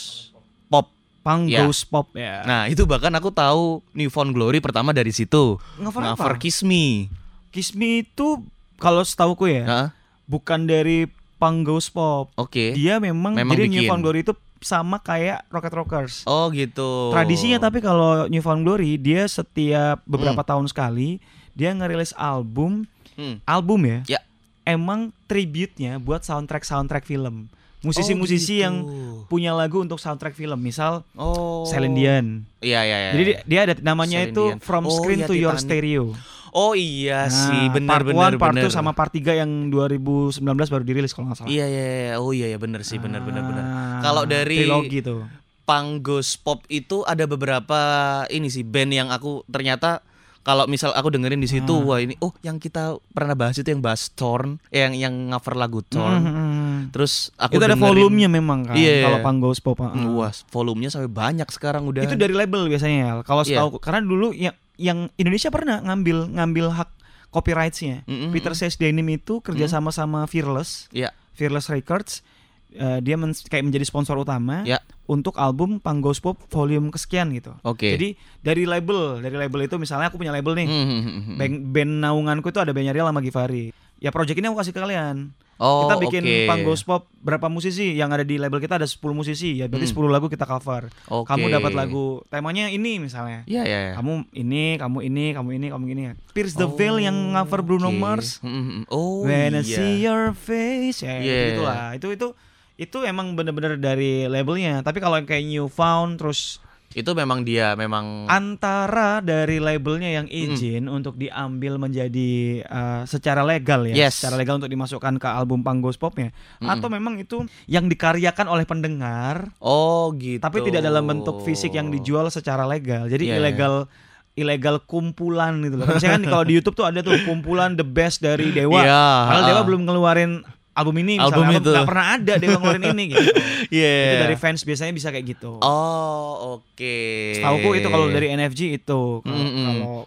Pop. 0.65 0.87
pang 1.21 1.45
ya. 1.45 1.61
ghost 1.61 1.85
pop 1.85 2.09
ya 2.15 2.41
Nah, 2.41 2.65
itu 2.65 2.81
bahkan 2.83 3.11
aku 3.11 3.29
tahu 3.29 3.83
New 3.91 4.09
Found 4.09 4.31
Glory 4.31 4.57
pertama 4.57 4.89
dari 4.89 5.11
situ. 5.11 5.61
Cover 5.77 6.01
Cover 6.09 6.33
apa? 6.33 6.41
Kiss 6.41 6.63
Me. 6.63 7.11
Kiss 7.51 7.75
Me 7.75 8.01
itu 8.01 8.41
kalau 8.77 9.03
setauku 9.03 9.45
ya 9.45 9.63
Heeh. 9.63 9.87
bukan 10.25 10.65
dari 10.65 11.05
pang 11.37 11.61
ghost 11.61 11.91
pop 11.91 12.33
Oke. 12.33 12.73
dia 12.73 12.97
memang, 12.97 13.35
Memang 13.35 13.53
jadi 13.53 13.67
New 13.67 13.83
bikin. 13.83 13.89
Found 13.91 14.01
Glory 14.01 14.23
itu 14.23 14.33
sama 14.61 14.97
kayak 14.97 15.43
Rocket 15.49 15.73
Rockers 15.73 16.13
Oh 16.23 16.47
gitu. 16.49 17.09
Tradisinya 17.09 17.57
tapi 17.59 17.81
kalau 17.81 18.25
New 18.25 18.39
Found 18.39 18.61
Glory 18.61 18.95
dia 18.95 19.25
setiap 19.25 19.99
Hmm. 19.99 20.07
beberapa 20.07 20.41
tahun 20.41 20.65
sekali 20.65 21.17
dia 21.51 21.69
ngerilis 21.69 22.13
album, 22.13 22.85
Hmm. 23.13 23.41
album 23.43 23.83
ya. 23.83 23.99
Ya. 24.07 24.19
Emang 24.63 25.09
tribute-nya 25.25 25.97
buat 25.97 26.21
soundtrack 26.21 26.61
soundtrack 26.61 27.03
film. 27.03 27.49
Musisi-musisi 27.81 28.55
Oh, 28.55 28.61
yang 28.61 28.75
gitu. 28.77 29.25
punya 29.27 29.51
lagu 29.51 29.81
untuk 29.81 29.97
soundtrack 29.97 30.31
film, 30.31 30.61
misal 30.61 31.01
Oh. 31.11 31.65
Celine 31.65 31.97
Dion. 31.97 32.25
Iya 32.61 32.79
iya 32.81 32.97
iya. 32.99 33.11
Jadi 33.11 33.23
dia, 33.25 33.37
dia 33.41 33.59
ada 33.65 33.73
namanya 33.81 34.21
Celine 34.21 34.31
itu 34.31 34.43
Dion. 34.47 34.59
From 34.61 34.83
Oh, 34.85 34.93
Screen 34.93 35.19
iya, 35.19 35.27
to 35.27 35.33
Your 35.33 35.57
Titanic. 35.57 35.65
Stereo. 35.65 36.05
Oh 36.51 36.71
iya 36.71 37.25
Nah, 37.25 37.31
sih, 37.31 37.63
benar 37.69 37.89
part 37.93 38.05
benar 38.05 38.31
1, 38.31 38.37
part 38.37 38.53
benar. 38.53 38.67
2 38.67 38.73
sama 38.73 38.91
part 38.91 39.09
3 39.09 39.33
yang 39.35 39.51
2019 39.67 40.43
baru 40.43 40.83
dirilis 40.83 41.11
kalau 41.11 41.27
nggak 41.27 41.37
salah. 41.37 41.49
Iya 41.49 41.65
iya 41.65 41.83
iya. 41.85 42.13
Oh 42.17 42.31
iya 42.31 42.45
iya 42.45 42.57
benar 42.57 42.81
sih, 42.81 42.95
benar 42.95 43.19
benar 43.21 43.43
benar. 43.43 43.63
Ah, 43.63 43.99
Kalau 44.01 44.23
dari 44.23 44.61
trilogi 44.61 44.99
tuh. 44.99 45.23
Panggos 45.63 46.35
Pop 46.35 46.67
itu 46.67 47.01
ada 47.01 47.23
beberapa 47.25 47.79
ini 48.27 48.47
sih 48.47 48.61
band 48.61 48.91
yang 48.91 49.07
aku 49.07 49.47
ternyata 49.47 50.03
kalau 50.41 50.65
misal 50.65 50.89
aku 50.89 51.07
dengerin 51.07 51.37
di 51.37 51.45
situ 51.45 51.69
Ah. 51.71 51.85
wah 51.85 51.99
ini 51.99 52.17
oh 52.17 52.33
yang 52.41 52.57
kita 52.57 52.97
pernah 53.07 53.37
bahas 53.37 53.55
itu 53.55 53.69
yang 53.69 53.79
bahas 53.79 54.09
Torn, 54.09 54.57
yang 54.67 54.91
yang 54.91 55.13
cover 55.31 55.53
lagu 55.55 55.79
Torn. 55.81 56.17
Mhm. 56.17 56.57
Terus 56.89 57.29
aku 57.37 57.55
Itu 57.55 57.63
ada 57.63 57.71
dengerin- 57.71 57.87
volumenya 58.09 58.27
memang 58.27 58.59
kan 58.65 58.73
Iya. 58.73 59.05
kalau 59.05 59.19
Panggos 59.21 59.61
Pop. 59.61 59.77
ah. 59.79 59.93
Mm, 59.93 60.11
Wah, 60.11 60.33
volumenya 60.49 60.89
sampai 60.89 61.07
banyak 61.07 61.45
sekarang 61.47 61.85
udah. 61.85 62.01
Itu 62.01 62.17
dari 62.17 62.33
label 62.33 62.67
biasanya 62.67 62.97
ya. 62.97 63.11
Kalau 63.21 63.45
Iya. 63.45 63.61
setahu 63.61 63.77
karena 63.77 64.01
dulu 64.01 64.33
yang 64.33 64.57
yang 64.81 65.13
Indonesia 65.15 65.47
pernah 65.47 65.77
ngambil 65.79 66.33
ngambil 66.33 66.65
hak 66.73 66.89
copyrights-nya. 67.29 68.03
Mm-mm. 68.03 68.33
Peter 68.33 68.51
Says 68.51 68.75
Denim 68.75 69.05
itu 69.07 69.39
kerja 69.39 69.69
sama 69.69 69.93
sama 69.93 70.25
Fearless, 70.25 70.89
Iya. 70.89 71.13
Fearless 71.31 71.69
Records. 71.69 72.25
Eh, 72.71 72.99
dia 72.99 73.15
men- 73.15 73.35
kayak 73.35 73.67
menjadi 73.67 73.83
sponsor 73.83 74.15
utama 74.15 74.63
Ya. 74.63 74.79
untuk 75.05 75.35
album 75.35 75.77
Panggos 75.77 76.19
Pop 76.19 76.39
volume 76.47 76.87
kesekian 76.87 77.27
gitu. 77.31 77.51
Oke. 77.61 77.99
Jadi 77.99 78.15
dari 78.39 78.63
label, 78.63 79.19
dari 79.19 79.35
label 79.35 79.67
itu 79.67 79.75
misalnya 79.75 80.07
aku 80.07 80.15
punya 80.15 80.31
label 80.31 80.55
nih. 80.55 80.67
Hmm, 80.71 80.85
hmm, 80.87 81.01
hmm, 81.01 81.21
hmm. 81.21 81.35
Band, 81.35 81.55
band 81.67 81.91
naunganku 81.99 82.47
itu 82.47 82.59
ada 82.59 82.71
bandnya 82.71 82.95
Real 82.95 83.05
sama 83.05 83.19
Givari. 83.19 83.75
Ya 83.99 84.07
project 84.09 84.39
ini 84.39 84.47
aku 84.47 84.63
kasih 84.63 84.71
ke 84.71 84.79
kalian. 84.79 85.35
Oh, 85.61 85.85
kita 85.85 86.01
bikin 86.01 86.23
oke. 86.25 86.37
Panggos 86.49 86.81
Pop 86.81 87.05
berapa 87.21 87.45
musisi 87.45 87.93
yang 87.93 88.09
ada 88.09 88.25
di 88.25 88.41
label 88.41 88.57
kita 88.57 88.81
ada 88.81 88.89
10 88.89 88.97
musisi 89.13 89.61
ya 89.61 89.69
berarti 89.69 89.93
Hmm. 89.93 90.09
10 90.09 90.09
lagu 90.09 90.25
kita 90.25 90.49
cover. 90.49 90.89
Oke. 91.05 91.29
Kamu 91.29 91.53
dapat 91.53 91.77
lagu 91.77 92.25
temanya 92.27 92.65
ini 92.65 92.97
misalnya. 92.97 93.45
Iya 93.45 93.61
iya. 93.61 93.79
iya. 93.85 93.93
Kamu 93.93 94.25
ini, 94.33 94.81
kamu 94.81 95.05
ini, 95.05 95.25
kamu 95.37 95.49
ini, 95.61 95.67
kamu 95.69 95.85
ini. 95.93 96.01
Pierce 96.33 96.57
the 96.57 96.65
Veil 96.65 96.97
yang 96.97 97.13
cover 97.37 97.61
Bruno 97.61 97.93
Oke. 97.93 98.01
Mars. 98.01 98.41
Hmm, 98.41 98.49
hmm, 98.49 98.65
hmm. 98.65 98.83
Oh 98.89 99.21
When 99.21 99.53
I 99.53 99.61
iya. 99.61 99.77
see 99.77 99.93
your 100.01 100.33
face, 100.33 101.05
ya 101.05 101.21
Yeah. 101.21 101.53
gitu 101.53 101.61
lah. 101.61 101.93
Itu 101.93 102.09
itu 102.09 102.33
itu 102.81 102.97
emang 103.05 103.37
bener-bener 103.37 103.77
dari 103.77 104.25
labelnya. 104.25 104.81
Tapi 104.81 104.97
kalau 104.97 105.21
yang 105.21 105.29
kayak 105.29 105.45
New 105.45 105.69
Found 105.69 106.17
terus 106.17 106.57
Itu 106.91 107.11
memang 107.11 107.41
dia 107.41 107.71
memang 107.73 108.27
antara 108.27 109.19
dari 109.19 109.57
labelnya 109.57 110.11
yang 110.11 110.27
izin 110.27 110.85
untuk 110.85 111.15
diambil 111.15 111.79
menjadi 111.79 112.31
uh, 112.63 113.03
secara 113.03 113.41
legal 113.41 113.87
ya, 113.87 114.07
Yes. 114.07 114.19
secara 114.19 114.35
legal 114.35 114.59
untuk 114.59 114.67
dimasukkan 114.67 115.15
ke 115.15 115.27
album 115.27 115.63
Panggos 115.63 115.95
Popnya, 115.95 116.35
atau 116.59 116.87
memang 116.87 117.15
itu 117.15 117.43
yang 117.65 117.87
dikaryakan 117.87 118.45
oleh 118.45 118.63
pendengar, 118.63 119.55
Oh 119.57 120.11
gitu. 120.13 120.43
tapi 120.43 120.61
tidak 120.61 120.81
dalam 120.81 121.03
bentuk 121.03 121.41
fisik 121.41 121.71
yang 121.71 121.87
dijual 121.87 122.27
secara 122.27 122.67
legal. 122.67 123.07
Jadi 123.07 123.31
Iya, 123.31 123.39
ilegal 123.39 123.87
ilegal 124.31 124.79
kumpulan 124.83 125.59
gitu 125.59 125.75
loh. 125.75 125.87
Misalnya 125.87 126.15
kan 126.17 126.25
kalau 126.27 126.43
di 126.43 126.53
YouTube 126.55 126.75
tuh 126.75 126.87
ada 126.87 126.99
tuh 126.99 127.19
kumpulan 127.23 127.75
the 127.75 127.83
best 127.83 128.19
dari 128.19 128.51
Dewa. 128.51 128.79
Iya, 128.79 129.03
Padahal 129.27 129.43
Dewa 129.47 129.61
belum 129.63 129.81
ngeluarin 129.83 130.31
album 130.71 130.95
ini 131.03 131.19
misalnya 131.19 131.27
Album 131.27 131.43
album 131.51 131.59
itu. 131.59 131.71
nggak 131.71 131.89
pernah 131.89 132.07
ada 132.15 132.33
Dewa 132.39 132.57
ngeluarin 132.59 132.85
ini 132.95 133.03
gitu. 133.11 133.31
Iya. 133.71 133.95
Itu 134.03 134.15
dari 134.27 134.37
fans 134.39 134.61
biasanya 134.67 134.91
bisa 134.91 135.07
kayak 135.13 135.25
gitu. 135.37 135.61
Oh 135.61 136.59
oke. 136.59 136.97
Setahuku 137.37 137.69
itu 137.79 137.87
kalau 137.87 138.07
dari 138.11 138.27
NFG 138.35 138.61
itu 138.83 139.01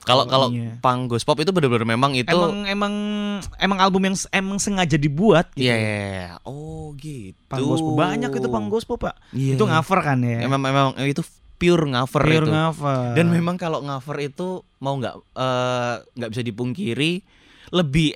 kalau 0.05 0.25
kalau 0.29 0.47
ininya. 0.53 0.81
Panggos 0.85 1.25
Pop 1.25 1.39
itu 1.41 1.53
benar-benar 1.53 1.89
memang 1.89 2.13
itu 2.13 2.29
emang 2.29 2.67
emang 2.69 2.95
emang 3.57 3.79
album 3.81 4.11
yang 4.11 4.17
emang 4.33 4.59
sengaja 4.61 5.01
dibuat 5.01 5.49
gitu. 5.57 5.69
Iya, 5.69 5.77
iya, 5.77 5.95
iya. 6.05 6.29
Oh 6.45 6.93
gitu. 6.99 7.37
Pop. 7.49 7.95
banyak 7.95 8.31
itu 8.35 8.49
Panggos 8.51 8.85
Pop, 8.85 9.01
Pak. 9.05 9.15
Iya, 9.33 9.57
Itu 9.57 9.65
iya. 9.65 9.81
cover 9.81 9.99
kan 10.03 10.19
ya. 10.21 10.45
Memang 10.45 10.61
memang 10.61 10.87
itu 11.07 11.23
pure 11.55 11.87
cover 11.87 12.23
Pure 12.27 12.47
itu. 12.51 12.53
Dan 13.15 13.27
memang 13.31 13.57
kalau 13.57 13.81
cover 13.81 14.17
itu 14.21 14.61
mau 14.83 14.99
nggak 14.99 15.15
eh, 15.39 15.95
nggak 16.19 16.31
bisa 16.35 16.43
dipungkiri 16.43 17.13
lebih 17.73 18.13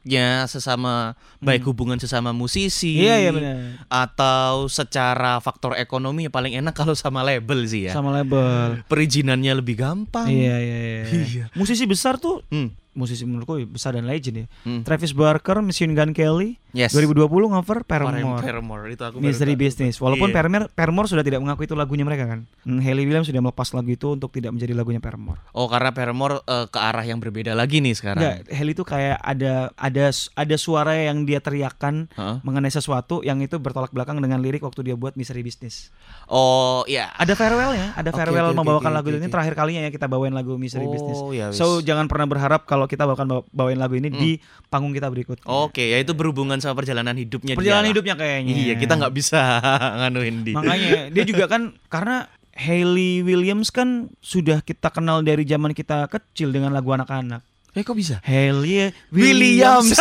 enaknya 0.00 0.48
sesama 0.48 1.12
baik 1.38 1.60
hubungan 1.62 1.96
sesama 1.96 2.32
musisi 2.32 2.96
Hmm. 2.96 3.04
Iya 3.04 3.16
iya 3.18 3.30
benar. 3.30 3.56
atau 3.86 4.66
secara 4.66 5.38
faktor 5.38 5.76
ekonomi 5.76 6.24
ya 6.24 6.32
paling 6.32 6.56
enak 6.56 6.72
kalau 6.72 6.92
sama 6.94 7.20
label 7.20 7.64
sih 7.64 7.88
ya. 7.88 7.92
Sama 7.92 8.10
label. 8.12 8.80
Perizinannya 8.86 9.52
lebih 9.54 9.76
gampang. 9.76 10.26
Iya 10.26 10.56
iya 10.56 10.78
iya. 10.78 11.02
Iya. 11.06 11.44
Musisi 11.52 11.84
besar 11.84 12.16
tuh 12.16 12.40
Hmm. 12.48 12.72
musisi 12.90 13.22
menurutku 13.22 13.54
besar 13.68 13.94
dan 13.94 14.04
legend 14.04 14.36
ya. 14.36 14.46
Hmm. 14.64 14.82
Travis 14.82 15.12
Barker, 15.12 15.62
Machine 15.62 15.94
Gun 15.94 16.10
Kelly, 16.10 16.58
Yes. 16.70 16.94
2020 16.94 17.26
cover 17.50 17.82
Paramore. 17.82 18.42
Paramore. 18.42 18.86
Itu 18.88 19.02
aku 19.04 19.18
Mystery. 19.18 19.54
Business. 19.54 19.98
Walaupun 19.98 20.30
Iya. 20.30 20.36
Paramore, 20.36 20.66
Paramore 20.70 21.06
sudah 21.06 21.22
tidak 21.22 21.38
mengakui 21.38 21.66
itu 21.66 21.74
lagunya 21.74 22.02
mereka 22.02 22.26
kan. 22.26 22.46
Hmm, 22.62 22.78
Hayley 22.78 23.02
Williams 23.04 23.26
sudah 23.26 23.38
melepas 23.40 23.70
lagu 23.72 23.90
itu 23.90 24.06
untuk 24.08 24.30
tidak 24.30 24.50
menjadi 24.50 24.70
lagunya 24.72 24.98
Paramore. 24.98 25.42
Oh 25.52 25.66
karena 25.66 25.90
Paramore 25.90 26.42
eh, 26.44 26.66
ke 26.66 26.78
arah 26.78 27.02
yang 27.02 27.18
berbeda 27.18 27.54
lagi 27.54 27.78
nih 27.78 27.90
sekarang. 27.92 28.22
Enggak, 28.22 28.36
Hayley 28.48 28.72
itu 28.72 28.84
kayak 28.84 29.18
ada 29.18 29.52
ada 29.72 29.89
ada 29.90 30.56
suara 30.56 30.94
yang 30.94 31.26
dia 31.26 31.42
teriakkan 31.42 32.06
Heeh. 32.14 32.36
mengenai 32.46 32.70
sesuatu 32.70 33.24
yang 33.26 33.42
itu 33.42 33.58
bertolak 33.58 33.90
belakang 33.90 34.22
dengan 34.22 34.38
lirik 34.38 34.62
waktu 34.62 34.86
dia 34.86 34.96
buat 34.96 35.18
Mystery 35.18 35.42
Business. 35.42 35.90
Oh 36.30 36.86
iya. 36.86 37.10
Ada 37.18 37.34
farewell 37.34 37.74
ya, 37.74 37.90
ada 37.98 38.10
farewell 38.14 38.50
oke, 38.50 38.54
oke, 38.54 38.58
membawakan 38.62 38.90
oke, 38.92 38.98
lagu 39.02 39.08
oke, 39.10 39.18
ini 39.18 39.26
terakhir 39.26 39.54
kalinya 39.58 39.82
ya 39.86 39.90
kita 39.90 40.06
bawain 40.06 40.34
lagu 40.36 40.54
Mystery 40.54 40.86
Oh, 40.86 41.34
ya 41.34 41.50
wis. 41.50 41.58
So 41.58 41.82
jangan 41.82 42.06
pernah 42.06 42.30
berharap 42.30 42.68
kalau 42.68 42.86
kita 42.86 43.08
bawakan 43.08 43.42
bawain 43.50 43.80
lagu 43.80 43.96
ini 43.98 44.08
di 44.12 44.30
panggung 44.70 44.94
kita 44.94 45.10
berikut. 45.10 45.42
Oke, 45.48 45.90
ya 45.90 45.98
itu 45.98 46.14
berhubungan 46.14 46.60
sama 46.60 46.78
perjalanan 46.78 47.16
hidupnya 47.16 47.56
dia 47.56 47.58
Perjalanan 47.58 47.84
lah. 47.88 47.92
hidupnya 47.96 48.14
kayaknya. 48.14 48.52
Iya, 48.54 48.74
kita 48.78 48.94
nggak 49.00 49.14
bisa 49.16 49.40
nganuin 50.04 50.36
di. 50.46 50.52
Makanya 50.54 51.10
dia 51.10 51.24
juga 51.24 51.50
kan 51.50 51.74
karena 51.90 52.28
Hayley 52.60 53.24
Williams 53.24 53.72
kan 53.72 54.12
sudah 54.20 54.60
kita 54.60 54.92
kenal 54.92 55.24
dari 55.24 55.48
zaman 55.48 55.72
kita 55.72 56.04
kecil 56.12 56.52
dengan 56.52 56.74
lagu 56.76 56.92
anak-anak. 56.92 57.40
Eh 57.70 57.86
kok 57.86 57.94
bisa? 57.94 58.18
Hayley 58.26 58.90
Williams. 59.14 59.94
Williams. 59.94 59.98